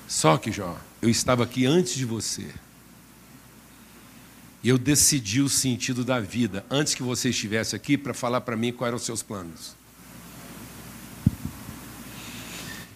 Só 0.07 0.37
que, 0.37 0.51
Jó, 0.51 0.77
eu 1.01 1.09
estava 1.09 1.43
aqui 1.43 1.65
antes 1.65 1.95
de 1.95 2.05
você. 2.05 2.53
E 4.61 4.69
eu 4.69 4.77
decidi 4.77 5.41
o 5.41 5.47
sentido 5.47 6.03
da 6.03 6.19
vida 6.19 6.65
antes 6.69 6.93
que 6.93 7.03
você 7.03 7.29
estivesse 7.29 7.75
aqui 7.75 7.97
para 7.97 8.13
falar 8.13 8.41
para 8.41 8.57
mim 8.57 8.73
quais 8.73 8.89
eram 8.89 8.97
os 8.97 9.03
seus 9.03 9.23
planos. 9.23 9.75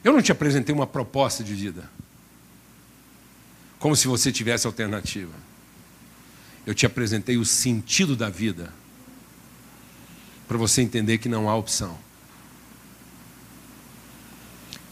Eu 0.04 0.14
não 0.14 0.22
te 0.22 0.32
apresentei 0.32 0.74
uma 0.74 0.88
proposta 0.88 1.44
de 1.44 1.54
vida, 1.54 1.90
como 3.80 3.96
se 3.96 4.08
você 4.08 4.32
tivesse 4.32 4.68
alternativa. 4.68 5.34
Eu 6.66 6.76
te 6.76 6.86
apresentei 6.86 7.38
o 7.38 7.46
sentido 7.46 8.16
da 8.16 8.30
vida 8.30 8.72
para 10.48 10.58
você 10.58 10.82
entender 10.82 11.18
que 11.18 11.30
não 11.30 11.50
há 11.50 11.56
opção. 11.56 11.98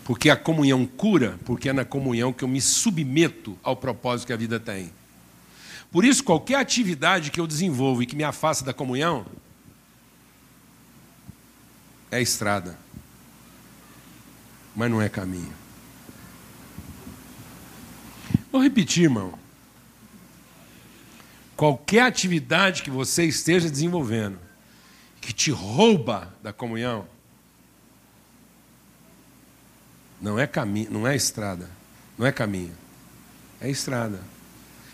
Porque 0.05 0.29
a 0.29 0.37
comunhão 0.37 0.85
cura, 0.85 1.37
porque 1.43 1.67
é 1.67 1.73
na 1.73 1.83
comunhão 1.83 2.31
que 2.31 2.43
eu 2.43 2.47
me 2.47 2.61
submeto 2.61 3.57
ao 3.61 3.75
propósito 3.75 4.27
que 4.27 4.33
a 4.33 4.37
vida 4.37 4.57
tem. 4.57 4.89
Por 5.91 6.05
isso, 6.05 6.23
qualquer 6.23 6.55
atividade 6.55 7.29
que 7.29 7.39
eu 7.39 7.45
desenvolvo 7.45 8.01
e 8.01 8.05
que 8.05 8.15
me 8.15 8.23
afasta 8.23 8.63
da 8.63 8.73
comunhão 8.73 9.25
é 12.09 12.21
estrada, 12.21 12.77
mas 14.73 14.89
não 14.89 15.01
é 15.01 15.09
caminho. 15.09 15.66
Vou 18.57 18.63
repetir, 18.63 19.03
irmão. 19.03 19.37
Qualquer 21.55 22.01
atividade 22.01 22.81
que 22.81 22.89
você 22.89 23.23
esteja 23.23 23.69
desenvolvendo 23.69 24.39
que 25.21 25.31
te 25.31 25.51
rouba 25.51 26.33
da 26.41 26.51
comunhão, 26.51 27.07
não 30.19 30.39
é 30.39 30.47
caminho, 30.47 30.89
não 30.89 31.07
é 31.07 31.15
estrada, 31.15 31.69
não 32.17 32.25
é 32.25 32.31
caminho, 32.31 32.73
é 33.61 33.69
estrada. 33.69 34.19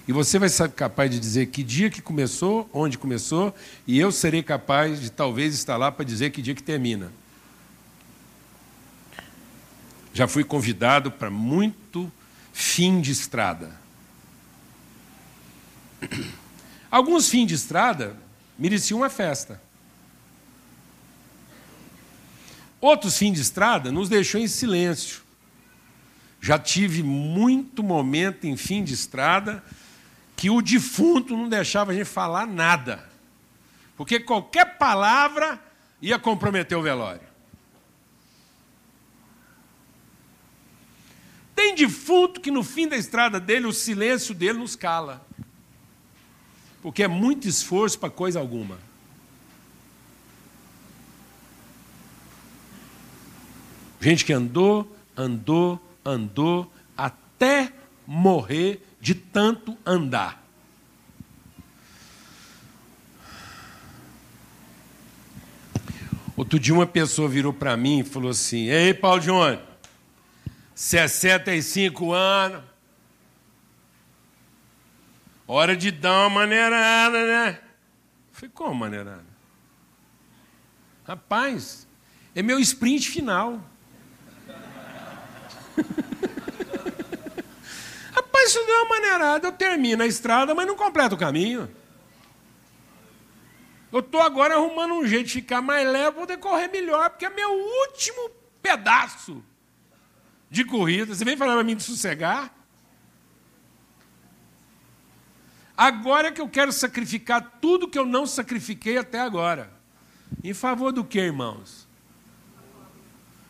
E 0.05 0.11
você 0.11 0.37
vai 0.37 0.49
ser 0.49 0.69
capaz 0.71 1.09
de 1.09 1.17
dizer 1.17 1.45
que 1.45 1.63
dia 1.63 1.89
que 1.89 2.01
começou, 2.01 2.69
onde 2.73 2.97
começou, 2.97 3.55
e 3.87 3.97
eu 3.97 4.11
serei 4.11 4.43
capaz 4.43 4.99
de 4.99 5.09
talvez 5.09 5.53
estar 5.53 5.77
lá 5.77 5.89
para 5.89 6.03
dizer 6.03 6.31
que 6.31 6.41
dia 6.41 6.53
que 6.53 6.63
termina. 6.63 7.13
Já 10.13 10.27
fui 10.27 10.43
convidado 10.43 11.09
para 11.09 11.29
muito 11.29 12.11
fim 12.53 13.01
de 13.01 13.11
estrada. 13.11 13.75
Alguns 16.89 17.27
fins 17.27 17.47
de 17.47 17.55
estrada 17.55 18.15
mereciam 18.57 18.99
uma 18.99 19.09
festa. 19.09 19.59
Outros 22.79 23.17
fins 23.17 23.33
de 23.33 23.41
estrada 23.41 23.91
nos 23.91 24.07
deixou 24.07 24.39
em 24.39 24.47
silêncio. 24.47 25.23
Já 26.39 26.59
tive 26.59 27.01
muito 27.01 27.81
momento 27.81 28.45
em 28.45 28.55
fim 28.55 28.83
de 28.83 28.93
estrada 28.93 29.63
que 30.35 30.49
o 30.49 30.61
defunto 30.61 31.35
não 31.35 31.49
deixava 31.49 31.91
a 31.91 31.95
gente 31.95 32.05
falar 32.05 32.45
nada. 32.45 33.09
Porque 33.95 34.19
qualquer 34.19 34.77
palavra 34.77 35.59
ia 36.01 36.19
comprometer 36.19 36.77
o 36.77 36.81
velório. 36.81 37.32
Tem 41.55 41.75
defunto 41.75 42.41
que 42.41 42.51
no 42.51 42.63
fim 42.63 42.87
da 42.87 42.97
estrada 42.97 43.39
dele, 43.39 43.67
o 43.67 43.73
silêncio 43.73 44.33
dele 44.33 44.59
nos 44.59 44.75
cala. 44.75 45.25
Porque 46.81 47.03
é 47.03 47.07
muito 47.07 47.47
esforço 47.47 47.97
para 47.97 48.09
coisa 48.09 48.39
alguma. 48.39 48.77
Gente 54.01 54.25
que 54.25 54.33
andou, 54.33 54.93
andou, 55.15 55.81
andou 56.03 56.69
até 56.97 57.71
morrer 58.05 58.85
de 58.99 59.15
tanto 59.15 59.77
andar. 59.85 60.43
Outro 66.35 66.59
dia 66.59 66.73
uma 66.73 66.87
pessoa 66.87 67.29
virou 67.29 67.53
para 67.53 67.77
mim 67.77 67.99
e 67.99 68.03
falou 68.03 68.31
assim: 68.31 68.67
Ei, 68.69 68.93
Paulo 68.93 69.21
João, 69.21 69.57
65 70.75 72.11
anos, 72.13 72.63
hora 75.47 75.75
de 75.75 75.91
dar 75.91 76.27
uma 76.27 76.41
maneirada, 76.41 77.25
né? 77.25 77.59
Falei: 78.31 78.51
Como 78.53 78.73
maneirada? 78.73 79.25
Rapaz, 81.05 81.87
é 82.33 82.41
meu 82.41 82.59
sprint 82.59 83.09
final. 83.09 83.61
Rapaz, 88.13 88.51
se 88.51 88.57
eu 88.57 88.65
der 88.65 88.77
uma 88.77 88.89
maneirada, 88.89 89.47
eu 89.47 89.51
termino 89.51 90.01
a 90.01 90.07
estrada, 90.07 90.55
mas 90.55 90.65
não 90.65 90.75
completo 90.75 91.15
o 91.15 91.17
caminho. 91.17 91.69
Eu 93.91 93.99
estou 93.99 94.21
agora 94.21 94.55
arrumando 94.55 94.95
um 94.95 95.05
jeito 95.05 95.27
de 95.27 95.33
ficar 95.33 95.61
mais 95.61 95.87
leve 95.87 96.13
para 96.13 96.21
poder 96.21 96.37
correr 96.37 96.67
melhor, 96.69 97.11
porque 97.11 97.25
é 97.25 97.29
meu 97.29 97.51
último 97.51 98.31
pedaço 98.59 99.43
de 100.53 100.63
corrida. 100.63 101.15
Você 101.15 101.25
vem 101.25 101.35
falar 101.35 101.55
para 101.55 101.63
mim 101.63 101.75
de 101.75 101.81
sossegar? 101.81 102.53
Agora 105.75 106.27
é 106.27 106.31
que 106.31 106.39
eu 106.39 106.47
quero 106.47 106.71
sacrificar 106.71 107.57
tudo 107.59 107.87
que 107.87 107.97
eu 107.97 108.05
não 108.05 108.27
sacrifiquei 108.27 108.99
até 108.99 109.19
agora. 109.19 109.73
Em 110.43 110.53
favor 110.53 110.91
do 110.91 111.03
que, 111.03 111.19
irmãos? 111.19 111.87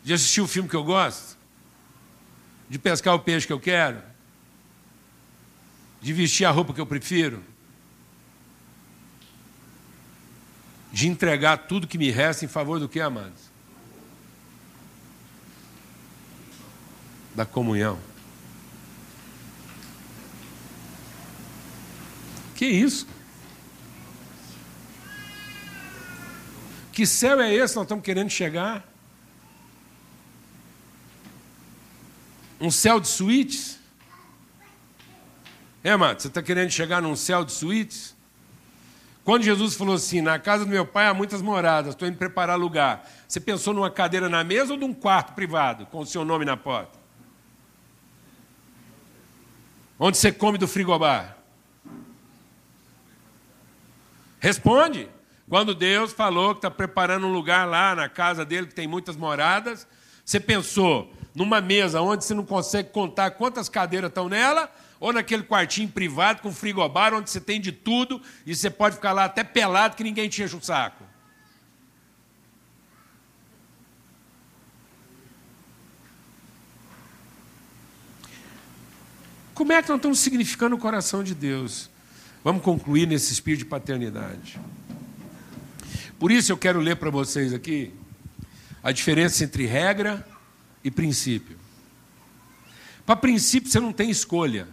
De 0.01 0.13
assistir 0.13 0.39
o 0.39 0.47
filme 0.47 0.69
que 0.69 0.77
eu 0.77 0.83
gosto? 0.85 1.37
De 2.69 2.79
pescar 2.79 3.13
o 3.15 3.19
peixe 3.19 3.45
que 3.45 3.51
eu 3.51 3.59
quero? 3.59 4.01
De 6.01 6.13
vestir 6.13 6.45
a 6.45 6.51
roupa 6.51 6.73
que 6.73 6.79
eu 6.79 6.87
prefiro? 6.87 7.43
De 10.89 11.09
entregar 11.09 11.67
tudo 11.67 11.85
que 11.85 11.97
me 11.97 12.09
resta 12.09 12.45
em 12.45 12.47
favor 12.47 12.79
do 12.79 12.87
que, 12.87 13.01
amados? 13.01 13.52
Da 17.35 17.45
comunhão. 17.45 17.99
Que 22.55 22.65
isso? 22.65 23.07
Que 26.91 27.07
céu 27.07 27.41
é 27.41 27.51
esse 27.53 27.75
nós 27.75 27.85
estamos 27.85 28.05
querendo 28.05 28.29
chegar? 28.29 28.87
Um 32.61 32.69
céu 32.69 32.99
de 32.99 33.07
suítes? 33.07 33.79
É, 35.83 35.97
Mato, 35.97 36.21
você 36.21 36.27
está 36.29 36.41
querendo 36.41 36.69
chegar 36.69 37.01
num 37.01 37.15
céu 37.15 37.43
de 37.43 37.51
suítes? 37.51 38.15
Quando 39.25 39.43
Jesus 39.43 39.73
falou 39.73 39.95
assim: 39.95 40.21
Na 40.21 40.37
casa 40.39 40.63
do 40.63 40.71
meu 40.71 40.85
pai 40.85 41.07
há 41.07 41.13
muitas 41.13 41.41
moradas, 41.41 41.93
estou 41.93 42.07
indo 42.07 42.17
preparar 42.17 42.57
lugar. 42.57 43.09
Você 43.27 43.39
pensou 43.39 43.73
numa 43.73 43.89
cadeira 43.89 44.29
na 44.29 44.43
mesa 44.43 44.73
ou 44.73 44.79
num 44.79 44.93
quarto 44.93 45.33
privado, 45.33 45.85
com 45.87 45.99
o 45.99 46.05
seu 46.05 46.23
nome 46.23 46.45
na 46.45 46.55
porta? 46.55 47.02
Onde 50.05 50.17
você 50.17 50.33
come 50.33 50.57
do 50.57 50.67
frigobar? 50.67 51.37
Responde. 54.37 55.07
Quando 55.47 55.73
Deus 55.73 56.11
falou 56.11 56.53
que 56.53 56.57
está 56.57 56.69
preparando 56.69 57.25
um 57.25 57.31
lugar 57.31 57.65
lá 57.65 57.95
na 57.95 58.09
casa 58.09 58.43
dele, 58.43 58.67
que 58.67 58.75
tem 58.75 58.85
muitas 58.85 59.15
moradas, 59.15 59.87
você 60.25 60.41
pensou 60.41 61.09
numa 61.33 61.61
mesa 61.61 62.01
onde 62.01 62.25
você 62.25 62.33
não 62.33 62.43
consegue 62.43 62.89
contar 62.89 63.31
quantas 63.31 63.69
cadeiras 63.69 64.09
estão 64.09 64.27
nela, 64.27 64.69
ou 64.99 65.13
naquele 65.13 65.43
quartinho 65.43 65.87
privado 65.87 66.41
com 66.41 66.51
frigobar, 66.51 67.13
onde 67.13 67.29
você 67.29 67.39
tem 67.39 67.61
de 67.61 67.71
tudo 67.71 68.21
e 68.45 68.53
você 68.53 68.69
pode 68.69 68.95
ficar 68.95 69.13
lá 69.13 69.23
até 69.23 69.41
pelado 69.41 69.95
que 69.95 70.03
ninguém 70.03 70.27
te 70.27 70.43
enche 70.43 70.53
o 70.53 70.61
saco. 70.61 71.02
Como 79.53 79.71
é 79.71 79.81
que 79.81 79.89
nós 79.89 79.97
estamos 79.97 80.19
significando 80.19 80.75
o 80.75 80.79
coração 80.79 81.23
de 81.23 81.35
Deus? 81.35 81.89
Vamos 82.43 82.63
concluir 82.63 83.07
nesse 83.07 83.31
espírito 83.31 83.59
de 83.59 83.65
paternidade. 83.65 84.59
Por 86.19 86.31
isso 86.31 86.51
eu 86.51 86.57
quero 86.57 86.79
ler 86.79 86.95
para 86.95 87.09
vocês 87.09 87.53
aqui 87.53 87.93
a 88.81 88.91
diferença 88.91 89.43
entre 89.43 89.65
regra 89.65 90.27
e 90.83 90.89
princípio. 90.89 91.57
Para 93.05 93.15
princípio 93.15 93.69
você 93.69 93.79
não 93.79 93.93
tem 93.93 94.09
escolha. 94.09 94.67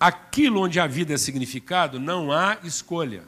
Aquilo 0.00 0.62
onde 0.62 0.80
a 0.80 0.86
vida 0.86 1.12
é 1.12 1.18
significado, 1.18 2.00
não 2.00 2.32
há 2.32 2.58
escolha. 2.64 3.22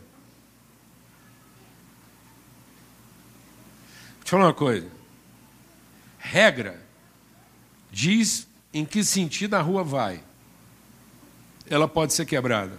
Vou 4.15 4.25
te 4.25 4.31
falar 4.31 4.47
uma 4.47 4.55
coisa. 4.55 4.89
Regra 6.19 6.81
diz 7.91 8.47
em 8.73 8.85
que 8.85 9.03
sentido 9.05 9.55
a 9.55 9.61
rua 9.61 9.83
vai. 9.83 10.23
Ela 11.69 11.89
pode 11.89 12.13
ser 12.13 12.27
quebrada. 12.27 12.79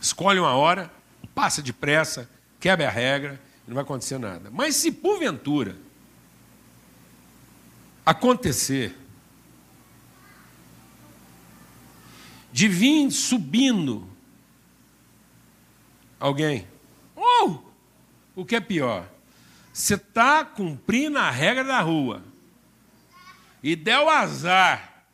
Escolhe 0.00 0.38
uma 0.38 0.54
hora, 0.54 0.90
passa 1.34 1.62
depressa, 1.62 2.28
quebra 2.58 2.88
a 2.88 2.90
regra, 2.90 3.40
não 3.66 3.74
vai 3.74 3.84
acontecer 3.84 4.18
nada. 4.18 4.50
Mas 4.50 4.76
se 4.76 4.90
porventura 4.90 5.76
acontecer 8.04 8.96
de 12.52 12.68
vir 12.68 13.10
subindo 13.10 14.08
alguém, 16.18 16.66
ou 17.14 17.72
o 18.34 18.44
que 18.44 18.56
é 18.56 18.60
pior, 18.60 19.08
você 19.72 19.94
está 19.94 20.44
cumprindo 20.44 21.18
a 21.18 21.30
regra 21.30 21.64
da 21.64 21.80
rua 21.80 22.31
e 23.62 23.76
der 23.76 24.00
o 24.00 24.08
azar 24.08 25.04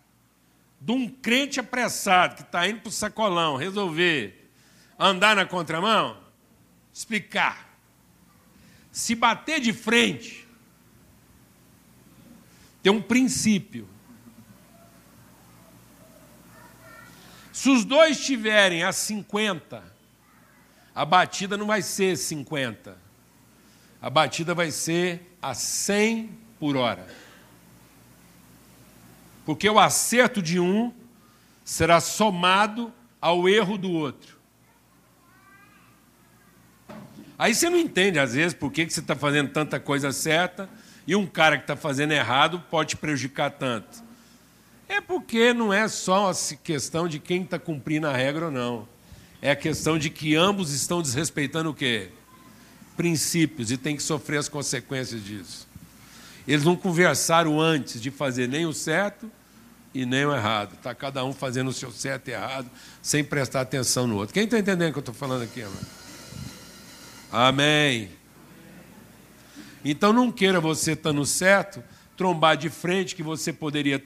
de 0.80 0.92
um 0.92 1.08
crente 1.08 1.60
apressado 1.60 2.36
que 2.36 2.42
está 2.42 2.68
indo 2.68 2.80
para 2.80 2.88
o 2.88 2.92
sacolão 2.92 3.56
resolver 3.56 4.50
andar 4.98 5.36
na 5.36 5.44
contramão, 5.44 6.16
explicar 6.92 7.68
se 8.98 9.14
bater 9.14 9.60
de 9.60 9.72
frente, 9.72 10.44
tem 12.82 12.92
um 12.92 13.00
princípio. 13.00 13.88
Se 17.52 17.70
os 17.70 17.84
dois 17.84 18.18
estiverem 18.18 18.82
a 18.82 18.90
50, 18.90 19.84
a 20.92 21.04
batida 21.04 21.56
não 21.56 21.66
vai 21.68 21.80
ser 21.80 22.16
50. 22.16 22.98
A 24.02 24.10
batida 24.10 24.52
vai 24.52 24.72
ser 24.72 25.36
a 25.40 25.54
100 25.54 26.36
por 26.58 26.76
hora. 26.76 27.06
Porque 29.48 29.66
o 29.66 29.78
acerto 29.78 30.42
de 30.42 30.60
um 30.60 30.92
será 31.64 32.00
somado 32.00 32.92
ao 33.18 33.48
erro 33.48 33.78
do 33.78 33.90
outro. 33.90 34.36
Aí 37.38 37.54
você 37.54 37.70
não 37.70 37.78
entende, 37.78 38.18
às 38.18 38.34
vezes, 38.34 38.52
por 38.52 38.70
que 38.70 38.84
você 38.90 39.00
está 39.00 39.16
fazendo 39.16 39.48
tanta 39.48 39.80
coisa 39.80 40.12
certa 40.12 40.68
e 41.06 41.16
um 41.16 41.26
cara 41.26 41.56
que 41.56 41.62
está 41.62 41.74
fazendo 41.74 42.12
errado 42.12 42.62
pode 42.70 42.90
te 42.90 42.96
prejudicar 42.98 43.52
tanto. 43.52 44.04
É 44.86 45.00
porque 45.00 45.54
não 45.54 45.72
é 45.72 45.88
só 45.88 46.30
a 46.30 46.34
questão 46.62 47.08
de 47.08 47.18
quem 47.18 47.40
está 47.40 47.58
cumprindo 47.58 48.06
a 48.06 48.12
regra 48.12 48.44
ou 48.44 48.52
não. 48.52 48.86
É 49.40 49.50
a 49.50 49.56
questão 49.56 49.98
de 49.98 50.10
que 50.10 50.36
ambos 50.36 50.74
estão 50.74 51.00
desrespeitando 51.00 51.70
o 51.70 51.74
quê? 51.74 52.10
Princípios 52.98 53.70
e 53.70 53.78
tem 53.78 53.96
que 53.96 54.02
sofrer 54.02 54.36
as 54.36 54.48
consequências 54.50 55.24
disso. 55.24 55.66
Eles 56.46 56.64
não 56.64 56.76
conversaram 56.76 57.58
antes 57.58 57.98
de 57.98 58.10
fazer 58.10 58.46
nem 58.46 58.66
o 58.66 58.74
certo 58.74 59.37
e 59.94 60.04
nem 60.04 60.24
o 60.24 60.34
errado. 60.34 60.74
Está 60.74 60.94
cada 60.94 61.24
um 61.24 61.32
fazendo 61.32 61.68
o 61.68 61.72
seu 61.72 61.90
certo 61.90 62.28
e 62.28 62.32
errado, 62.32 62.70
sem 63.02 63.24
prestar 63.24 63.62
atenção 63.62 64.06
no 64.06 64.16
outro. 64.16 64.34
Quem 64.34 64.44
está 64.44 64.58
entendendo 64.58 64.90
o 64.90 64.92
que 64.92 64.98
eu 64.98 65.00
estou 65.00 65.14
falando 65.14 65.42
aqui? 65.42 65.64
Amém. 67.30 68.10
Então 69.84 70.12
não 70.12 70.30
queira 70.30 70.60
você 70.60 70.92
estar 70.92 71.12
no 71.12 71.24
certo, 71.24 71.82
trombar 72.16 72.56
de 72.56 72.68
frente 72.68 73.14
que 73.14 73.22
você 73.22 73.52
poderia 73.52 74.02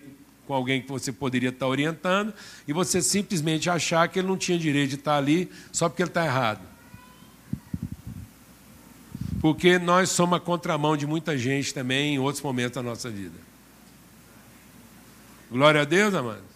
com 0.47 0.55
alguém 0.55 0.83
que 0.83 0.89
você 0.89 1.13
poderia 1.13 1.51
estar 1.51 1.69
orientando 1.69 2.35
e 2.67 2.73
você 2.73 3.01
simplesmente 3.01 3.71
achar 3.71 4.09
que 4.09 4.19
ele 4.19 4.29
não 4.29 4.37
tinha 4.37 4.59
direito 4.59 4.91
de 4.91 4.97
estar 4.97 5.17
ali 5.17 5.51
só 5.71 5.89
porque 5.89 6.03
ele 6.03 6.11
está 6.11 6.25
errado. 6.25 6.61
Porque 9.41 9.79
nós 9.79 10.11
somos 10.11 10.37
a 10.37 10.41
contramão 10.41 10.97
de 10.97 11.07
muita 11.07 11.37
gente 11.39 11.73
também 11.73 12.15
em 12.15 12.19
outros 12.19 12.43
momentos 12.43 12.75
da 12.75 12.83
nossa 12.83 13.09
vida. 13.11 13.52
Glória 15.53 15.83
a 15.83 15.85
Deus, 15.85 16.15
amados. 16.15 16.51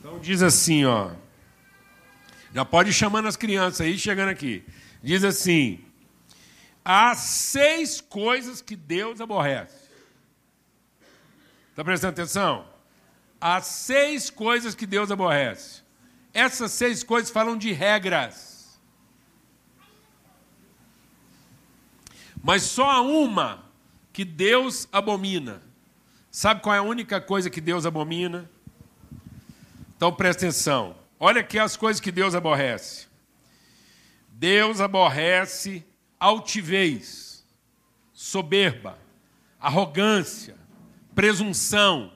Então 0.00 0.18
diz 0.18 0.42
assim, 0.42 0.84
ó. 0.84 1.12
Já 2.52 2.64
pode 2.64 2.90
ir 2.90 2.92
chamando 2.92 3.28
as 3.28 3.36
crianças 3.36 3.80
aí, 3.80 3.96
chegando 3.96 4.30
aqui. 4.30 4.64
Diz 5.00 5.22
assim: 5.22 5.84
há 6.84 7.14
seis 7.14 8.00
coisas 8.00 8.60
que 8.60 8.74
Deus 8.74 9.20
aborrece. 9.20 9.88
Está 11.70 11.84
prestando 11.84 12.14
atenção? 12.14 12.66
Há 13.40 13.60
seis 13.60 14.30
coisas 14.30 14.74
que 14.74 14.84
Deus 14.84 15.12
aborrece. 15.12 15.82
Essas 16.34 16.72
seis 16.72 17.04
coisas 17.04 17.30
falam 17.30 17.56
de 17.56 17.70
regras. 17.70 18.80
Mas 22.42 22.64
só 22.64 22.90
há 22.90 23.00
uma 23.00 23.64
que 24.12 24.24
Deus 24.24 24.88
abomina. 24.90 25.65
Sabe 26.36 26.60
qual 26.60 26.74
é 26.74 26.78
a 26.80 26.82
única 26.82 27.18
coisa 27.18 27.48
que 27.48 27.62
Deus 27.62 27.86
abomina? 27.86 28.46
Então 29.96 30.12
presta 30.12 30.44
atenção. 30.44 30.94
Olha 31.18 31.40
aqui 31.40 31.58
as 31.58 31.78
coisas 31.78 31.98
que 31.98 32.12
Deus 32.12 32.34
aborrece. 32.34 33.06
Deus 34.28 34.78
aborrece 34.78 35.82
altivez, 36.20 37.42
soberba, 38.12 38.98
arrogância, 39.58 40.56
presunção. 41.14 42.12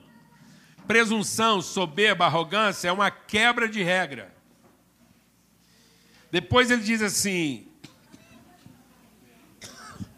Presunção, 0.85 1.59
soberba, 1.59 2.27
arrogância 2.27 2.89
é 2.89 2.91
uma 2.91 3.09
quebra 3.09 3.67
de 3.67 3.81
regra. 3.81 4.31
Depois 6.29 6.69
ele 6.69 6.83
diz 6.83 7.01
assim: 7.01 7.67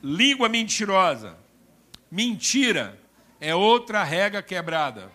língua 0.04 0.50
mentirosa. 0.50 1.38
Mentira 2.12 3.02
é 3.44 3.54
outra 3.54 4.06
regra 4.06 4.42
quebrada. 4.42 5.12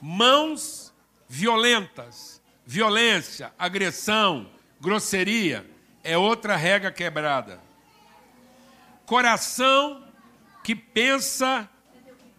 Mãos 0.00 0.94
violentas, 1.28 2.40
violência, 2.64 3.52
agressão, 3.58 4.48
grosseria 4.80 5.68
é 6.04 6.16
outra 6.16 6.54
regra 6.54 6.92
quebrada. 6.92 7.60
Coração 9.04 10.06
que 10.62 10.76
pensa 10.76 11.68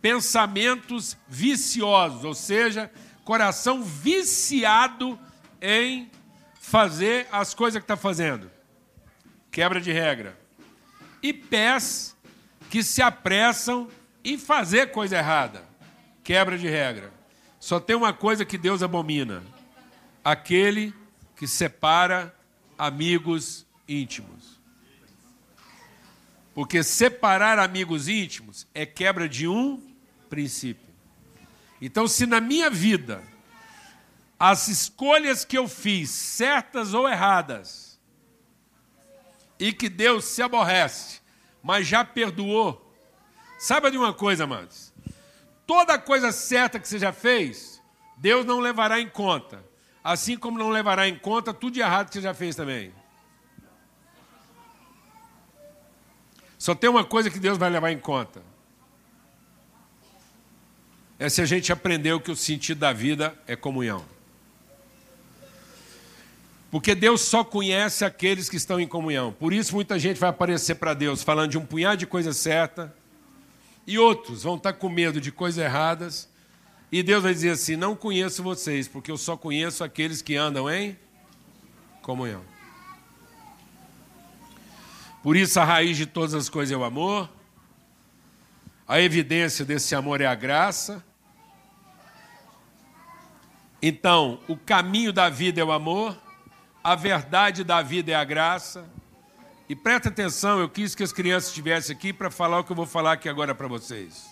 pensamentos 0.02 1.18
viciosos, 1.28 2.24
ou 2.24 2.34
seja, 2.34 2.90
coração 3.26 3.84
viciado 3.84 5.20
em 5.62 6.10
fazer 6.62 7.28
as 7.30 7.54
coisas 7.54 7.80
que 7.80 7.84
está 7.84 7.98
fazendo. 7.98 8.50
Quebra 9.52 9.82
de 9.82 9.92
regra. 9.92 10.40
E 11.22 11.34
pés 11.34 12.15
que 12.76 12.84
se 12.84 13.02
apressam 13.02 13.90
em 14.22 14.38
fazer 14.38 14.92
coisa 14.92 15.16
errada. 15.16 15.64
Quebra 16.22 16.58
de 16.58 16.68
regra. 16.68 17.10
Só 17.58 17.80
tem 17.80 17.96
uma 17.96 18.12
coisa 18.12 18.44
que 18.44 18.58
Deus 18.58 18.84
abomina: 18.84 19.42
aquele 20.22 20.94
que 21.38 21.48
separa 21.48 22.36
amigos 22.78 23.66
íntimos. 23.88 24.60
Porque 26.54 26.84
separar 26.84 27.60
amigos 27.60 28.10
íntimos 28.10 28.68
é 28.74 28.86
quebra 28.86 29.30
de 29.30 29.48
um 29.48 29.82
princípio. 30.30 30.94
Então, 31.82 32.10
se 32.10 32.26
na 32.26 32.42
minha 32.42 32.70
vida 32.70 33.24
as 34.38 34.68
escolhas 34.68 35.46
que 35.46 35.58
eu 35.58 35.70
fiz, 35.70 36.10
certas 36.10 36.94
ou 36.94 37.08
erradas, 37.08 37.98
e 39.58 39.72
que 39.72 39.88
Deus 39.88 40.26
se 40.26 40.42
aborrece, 40.42 41.24
mas 41.66 41.88
já 41.88 42.06
perdoou, 42.06 42.96
saiba 43.58 43.90
de 43.90 43.98
uma 43.98 44.14
coisa, 44.14 44.44
amados: 44.44 44.94
toda 45.66 45.98
coisa 45.98 46.32
certa 46.32 46.80
que 46.80 46.88
você 46.88 47.00
já 47.00 47.12
fez, 47.12 47.82
Deus 48.18 48.46
não 48.46 48.60
levará 48.60 49.02
em 49.02 49.10
conta, 49.10 49.66
assim 50.04 50.38
como 50.38 50.60
não 50.60 50.70
levará 50.70 51.08
em 51.08 51.18
conta 51.18 51.52
tudo 51.52 51.74
de 51.74 51.80
errado 51.80 52.10
que 52.10 52.14
você 52.14 52.22
já 52.22 52.36
fez 52.36 52.56
também. 52.56 52.94
Só 56.56 56.76
tem 56.76 56.88
uma 56.88 57.04
coisa 57.04 57.32
que 57.32 57.40
Deus 57.40 57.58
vai 57.58 57.72
levar 57.72 57.92
em 57.92 58.00
conta. 58.00 58.44
É 61.18 61.30
se 61.30 61.42
a 61.42 61.46
gente 61.46 61.74
aprendeu 61.74 62.22
que 62.22 62.30
o 62.30 62.36
sentido 62.36 62.78
da 62.78 62.94
vida 62.94 63.36
é 63.48 63.56
comunhão. 63.56 64.06
Porque 66.72 66.94
Deus 66.94 67.22
só 67.22 67.44
conhece 67.44 68.04
aqueles 68.04 68.50
que 68.50 68.58
estão 68.58 68.80
em 68.80 68.88
comunhão. 68.88 69.32
Por 69.32 69.54
isso, 69.54 69.76
muita 69.76 69.98
gente 69.98 70.20
vai 70.20 70.30
aparecer 70.30 70.76
para 70.76 70.94
Deus 70.94 71.24
falando 71.24 71.52
de 71.52 71.58
um 71.58 71.66
punhado 71.66 71.98
de 71.98 72.08
coisa 72.08 72.34
certa, 72.34 72.94
e 73.88 74.00
outros 74.00 74.44
vão 74.44 74.56
estar 74.56 74.74
com 74.74 74.90
medo 74.90 75.22
de 75.22 75.32
coisas 75.32 75.64
erradas, 75.64 76.28
e 76.92 77.04
Deus 77.04 77.24
vai 77.24 77.34
dizer 77.34 77.52
assim: 77.52 77.76
Não 77.76 77.96
conheço 77.96 78.44
vocês, 78.44 78.88
porque 78.88 79.12
eu 79.12 79.18
só 79.18 79.38
conheço 79.38 79.84
aqueles 79.84 80.22
que 80.22 80.36
andam 80.36 80.70
em 80.70 80.98
comunhão. 82.02 82.42
Por 85.22 85.36
isso, 85.36 85.60
a 85.60 85.64
raiz 85.64 85.98
de 85.98 86.06
todas 86.06 86.36
as 86.36 86.50
coisas 86.50 86.72
é 86.72 86.78
o 86.78 86.84
amor. 86.84 87.30
A 88.88 89.02
evidência 89.02 89.66
desse 89.66 89.96
amor 89.96 90.22
é 90.22 90.28
a 90.28 90.36
graça. 90.36 91.04
Então, 93.82 94.40
o 94.48 94.56
caminho 94.56 95.12
da 95.12 95.30
vida 95.30 95.60
é 95.60 95.64
o 95.64 95.72
amor, 95.72 96.16
a 96.86 96.96
verdade 96.96 97.64
da 97.64 97.82
vida 97.82 98.12
é 98.12 98.16
a 98.16 98.24
graça. 98.24 98.86
E 99.68 99.76
presta 99.76 100.10
atenção, 100.10 100.60
eu 100.60 100.70
quis 100.70 100.94
que 100.94 101.02
as 101.02 101.12
crianças 101.12 101.50
estivessem 101.50 101.96
aqui 101.96 102.14
para 102.14 102.30
falar 102.30 102.60
o 102.60 102.64
que 102.64 102.72
eu 102.72 102.76
vou 102.76 102.86
falar 102.86 103.14
aqui 103.14 103.28
agora 103.28 103.56
para 103.56 103.68
vocês. 103.68 104.30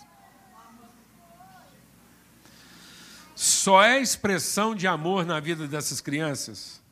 Só 3.34 3.82
é 3.82 4.00
expressão 4.00 4.74
de 4.74 4.86
amor 4.86 5.26
na 5.26 5.40
vida 5.40 5.66
dessas 5.66 6.00
crianças 6.00 6.84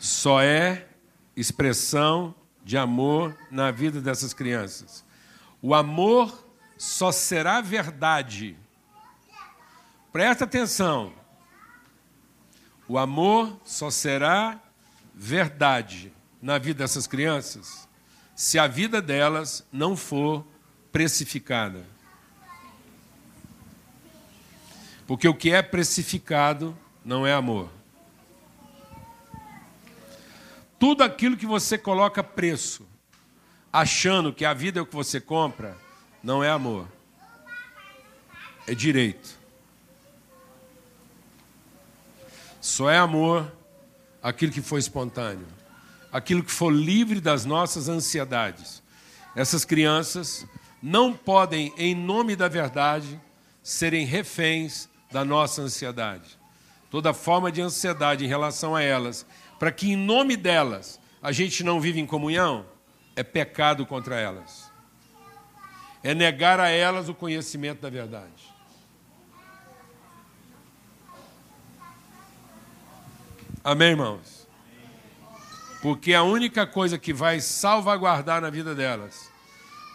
só 0.00 0.40
é 0.40 0.88
expressão 1.36 2.34
de 2.64 2.78
amor 2.78 3.36
na 3.50 3.70
vida 3.70 4.00
dessas 4.00 4.32
crianças. 4.32 5.04
O 5.60 5.74
amor 5.74 6.48
só 6.78 7.12
será 7.12 7.60
verdade. 7.60 8.56
Presta 10.10 10.44
atenção. 10.44 11.19
O 12.90 12.98
amor 12.98 13.56
só 13.64 13.88
será 13.88 14.60
verdade 15.14 16.12
na 16.42 16.58
vida 16.58 16.82
dessas 16.82 17.06
crianças 17.06 17.88
se 18.34 18.58
a 18.58 18.66
vida 18.66 19.00
delas 19.00 19.64
não 19.70 19.96
for 19.96 20.44
precificada. 20.90 21.86
Porque 25.06 25.28
o 25.28 25.34
que 25.34 25.52
é 25.52 25.62
precificado 25.62 26.76
não 27.04 27.24
é 27.24 27.32
amor. 27.32 27.70
Tudo 30.76 31.04
aquilo 31.04 31.36
que 31.36 31.46
você 31.46 31.78
coloca 31.78 32.24
preço, 32.24 32.84
achando 33.72 34.32
que 34.32 34.44
a 34.44 34.52
vida 34.52 34.80
é 34.80 34.82
o 34.82 34.86
que 34.86 34.96
você 34.96 35.20
compra, 35.20 35.78
não 36.20 36.42
é 36.42 36.50
amor. 36.50 36.88
É 38.66 38.74
direito. 38.74 39.39
Só 42.60 42.90
é 42.90 42.98
amor 42.98 43.50
aquilo 44.22 44.52
que 44.52 44.60
foi 44.60 44.80
espontâneo, 44.80 45.46
aquilo 46.12 46.42
que 46.42 46.52
for 46.52 46.70
livre 46.70 47.20
das 47.20 47.44
nossas 47.44 47.88
ansiedades. 47.88 48.82
Essas 49.34 49.64
crianças 49.64 50.46
não 50.82 51.12
podem, 51.12 51.72
em 51.78 51.94
nome 51.94 52.36
da 52.36 52.48
verdade, 52.48 53.20
serem 53.62 54.04
reféns 54.04 54.88
da 55.10 55.24
nossa 55.24 55.62
ansiedade. 55.62 56.38
Toda 56.90 57.14
forma 57.14 57.50
de 57.50 57.62
ansiedade 57.62 58.24
em 58.24 58.28
relação 58.28 58.76
a 58.76 58.82
elas 58.82 59.24
para 59.58 59.70
que 59.70 59.92
em 59.92 59.96
nome 59.96 60.36
delas 60.36 61.00
a 61.22 61.32
gente 61.32 61.62
não 61.62 61.80
vive 61.80 62.00
em 62.00 62.06
comunhão, 62.06 62.66
é 63.14 63.22
pecado 63.22 63.84
contra 63.86 64.16
elas. 64.18 64.70
É 66.02 66.14
negar 66.14 66.58
a 66.58 66.68
elas 66.68 67.08
o 67.08 67.14
conhecimento 67.14 67.80
da 67.80 67.90
verdade. 67.90 68.49
Amém, 73.62 73.90
irmãos? 73.90 74.48
Porque 75.82 76.14
a 76.14 76.22
única 76.22 76.66
coisa 76.66 76.98
que 76.98 77.12
vai 77.12 77.40
salvaguardar 77.40 78.40
na 78.40 78.48
vida 78.48 78.74
delas 78.74 79.30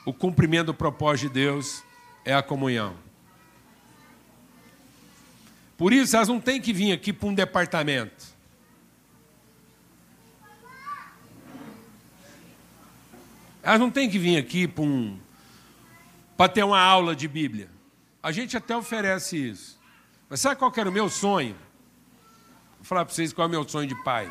o 0.06 0.14
cumprimento 0.14 0.68
do 0.68 0.74
propósito 0.74 1.30
de 1.30 1.34
Deus 1.34 1.84
é 2.24 2.34
a 2.34 2.44
comunhão. 2.44 2.96
Por 5.76 5.92
isso, 5.92 6.16
elas 6.16 6.28
não 6.28 6.40
têm 6.40 6.62
que 6.62 6.72
vir 6.72 6.92
aqui 6.92 7.12
para 7.12 7.28
um 7.28 7.34
departamento. 7.34 8.36
Elas 13.64 13.80
não 13.80 13.90
têm 13.90 14.08
que 14.08 14.20
vir 14.20 14.38
aqui 14.38 14.68
para 14.68 14.84
um, 14.84 15.20
ter 16.54 16.64
uma 16.64 16.80
aula 16.80 17.16
de 17.16 17.28
Bíblia. 17.28 17.70
A 18.22 18.32
gente 18.32 18.56
até 18.56 18.78
oferece 18.78 19.38
isso. 19.38 19.80
Mas 20.30 20.40
sabe 20.40 20.56
qual 20.56 20.72
era 20.78 20.88
o 20.88 20.94
meu 20.94 21.10
sonho? 21.10 21.65
Vou 22.86 22.90
falar 22.90 23.06
para 23.06 23.16
vocês 23.16 23.34
qual 23.34 23.46
é 23.46 23.48
o 23.48 23.50
meu 23.50 23.68
sonho 23.68 23.88
de 23.88 23.96
pai. 24.04 24.30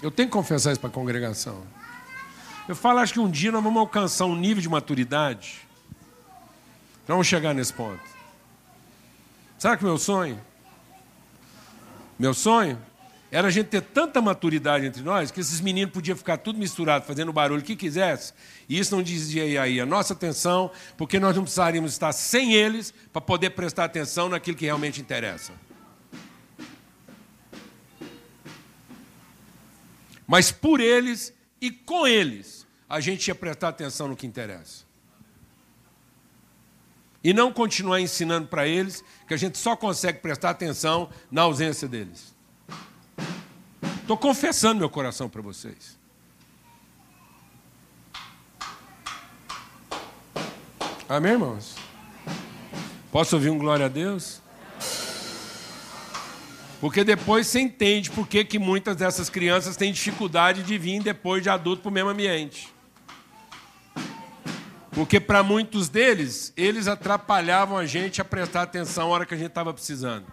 Eu 0.00 0.10
tenho 0.10 0.26
que 0.26 0.32
confessar 0.32 0.72
isso 0.72 0.80
para 0.80 0.88
a 0.88 0.92
congregação. 0.92 1.66
Eu 2.66 2.74
falo, 2.74 3.00
acho 3.00 3.12
que 3.12 3.20
um 3.20 3.30
dia 3.30 3.52
nós 3.52 3.62
vamos 3.62 3.78
alcançar 3.78 4.24
um 4.24 4.34
nível 4.34 4.62
de 4.62 4.70
maturidade. 4.70 5.68
Nós 7.00 7.08
vamos 7.08 7.26
chegar 7.26 7.52
nesse 7.52 7.74
ponto. 7.74 8.00
Sabe 9.58 9.76
que 9.76 9.84
meu 9.84 9.98
sonho? 9.98 10.40
Meu 12.18 12.32
sonho 12.32 12.80
era 13.30 13.48
a 13.48 13.50
gente 13.50 13.66
ter 13.66 13.82
tanta 13.82 14.22
maturidade 14.22 14.86
entre 14.86 15.02
nós 15.02 15.30
que 15.30 15.40
esses 15.40 15.60
meninos 15.60 15.92
podiam 15.92 16.16
ficar 16.16 16.38
tudo 16.38 16.58
misturado, 16.58 17.04
fazendo 17.04 17.34
barulho 17.34 17.60
que 17.60 17.76
quisesse, 17.76 18.32
e 18.66 18.78
isso 18.78 18.96
não 18.96 19.02
dizia 19.02 19.60
aí 19.60 19.78
a 19.78 19.84
nossa 19.84 20.14
atenção, 20.14 20.70
porque 20.96 21.20
nós 21.20 21.36
não 21.36 21.42
precisaríamos 21.42 21.92
estar 21.92 22.12
sem 22.12 22.54
eles 22.54 22.94
para 23.12 23.20
poder 23.20 23.50
prestar 23.50 23.84
atenção 23.84 24.30
naquilo 24.30 24.56
que 24.56 24.64
realmente 24.64 24.98
interessa. 24.98 25.52
Mas 30.32 30.50
por 30.50 30.80
eles 30.80 31.30
e 31.60 31.70
com 31.70 32.06
eles, 32.06 32.66
a 32.88 33.00
gente 33.00 33.28
ia 33.28 33.34
prestar 33.34 33.68
atenção 33.68 34.08
no 34.08 34.16
que 34.16 34.26
interessa. 34.26 34.82
E 37.22 37.34
não 37.34 37.52
continuar 37.52 38.00
ensinando 38.00 38.48
para 38.48 38.66
eles 38.66 39.04
que 39.28 39.34
a 39.34 39.36
gente 39.36 39.58
só 39.58 39.76
consegue 39.76 40.20
prestar 40.20 40.48
atenção 40.48 41.10
na 41.30 41.42
ausência 41.42 41.86
deles. 41.86 42.34
Estou 44.00 44.16
confessando 44.16 44.78
meu 44.78 44.88
coração 44.88 45.28
para 45.28 45.42
vocês. 45.42 45.98
Amém, 51.06 51.32
irmãos? 51.32 51.76
Posso 53.10 53.36
ouvir 53.36 53.50
um 53.50 53.58
glória 53.58 53.84
a 53.84 53.90
Deus? 53.90 54.40
Porque 56.82 57.04
depois 57.04 57.46
você 57.46 57.60
entende 57.60 58.10
por 58.10 58.26
que, 58.26 58.44
que 58.44 58.58
muitas 58.58 58.96
dessas 58.96 59.30
crianças 59.30 59.76
têm 59.76 59.92
dificuldade 59.92 60.64
de 60.64 60.76
vir 60.76 61.00
depois 61.00 61.40
de 61.40 61.48
adulto 61.48 61.80
para 61.80 61.90
o 61.90 61.92
mesmo 61.92 62.10
ambiente. 62.10 62.74
Porque 64.90 65.20
para 65.20 65.44
muitos 65.44 65.88
deles, 65.88 66.52
eles 66.56 66.88
atrapalhavam 66.88 67.78
a 67.78 67.86
gente 67.86 68.20
a 68.20 68.24
prestar 68.24 68.62
atenção 68.62 69.06
na 69.06 69.14
hora 69.14 69.24
que 69.24 69.32
a 69.32 69.36
gente 69.36 69.50
estava 69.50 69.72
precisando. 69.72 70.26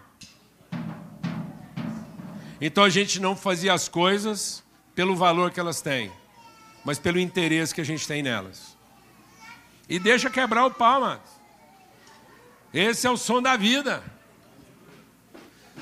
Então 2.60 2.82
a 2.82 2.90
gente 2.90 3.20
não 3.20 3.36
fazia 3.36 3.72
as 3.72 3.88
coisas 3.88 4.64
pelo 4.92 5.14
valor 5.14 5.52
que 5.52 5.60
elas 5.60 5.80
têm, 5.80 6.10
mas 6.84 6.98
pelo 6.98 7.20
interesse 7.20 7.72
que 7.72 7.80
a 7.80 7.86
gente 7.86 8.08
tem 8.08 8.24
nelas. 8.24 8.76
E 9.88 10.00
deixa 10.00 10.28
quebrar 10.28 10.66
o 10.66 10.72
pau, 10.72 11.00
mano. 11.00 11.22
Esse 12.74 13.06
é 13.06 13.10
o 13.10 13.16
som 13.16 13.40
da 13.40 13.56
vida. 13.56 14.02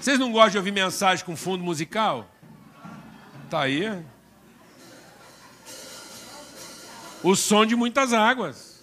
Vocês 0.01 0.19
não 0.19 0.31
gostam 0.31 0.51
de 0.51 0.59
ouvir 0.59 0.73
mensagem 0.73 1.25
com 1.25 1.37
fundo 1.37 1.65
musical? 1.65 2.31
Tá 3.51 3.63
aí. 3.63 4.05
O 7.23 7.35
som 7.35 7.67
de 7.67 7.75
muitas 7.75 8.13
águas. 8.13 8.81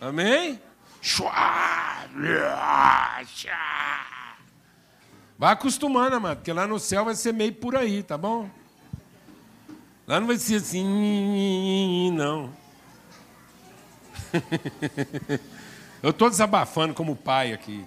Amém? 0.00 0.60
Vai 5.38 5.52
acostumando, 5.52 6.16
amado, 6.16 6.38
porque 6.38 6.52
lá 6.52 6.66
no 6.66 6.78
céu 6.78 7.04
vai 7.04 7.14
ser 7.14 7.32
meio 7.32 7.52
por 7.52 7.76
aí, 7.76 8.02
tá 8.02 8.16
bom? 8.16 8.50
Lá 10.06 10.18
não 10.18 10.26
vai 10.26 10.38
ser 10.38 10.56
assim, 10.56 12.10
não. 12.12 12.50
Eu 16.02 16.10
estou 16.10 16.30
desabafando 16.30 16.94
como 16.94 17.14
pai 17.14 17.52
aqui. 17.52 17.84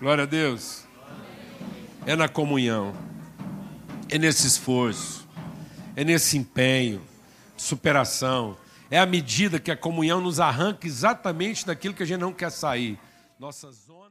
Glória 0.00 0.24
a 0.24 0.26
Deus 0.26 0.86
é 2.06 2.16
na 2.16 2.28
comunhão, 2.28 2.94
é 4.08 4.18
nesse 4.18 4.46
esforço, 4.46 5.28
é 5.94 6.04
nesse 6.04 6.36
empenho, 6.36 7.00
superação. 7.56 8.56
É 8.90 8.98
a 8.98 9.06
medida 9.06 9.58
que 9.58 9.70
a 9.70 9.76
comunhão 9.76 10.20
nos 10.20 10.40
arranca 10.40 10.86
exatamente 10.86 11.66
daquilo 11.66 11.94
que 11.94 12.02
a 12.02 12.06
gente 12.06 12.20
não 12.20 12.32
quer 12.32 12.50
sair. 12.50 12.98
Nossa 13.38 13.70
zona. 13.70 14.01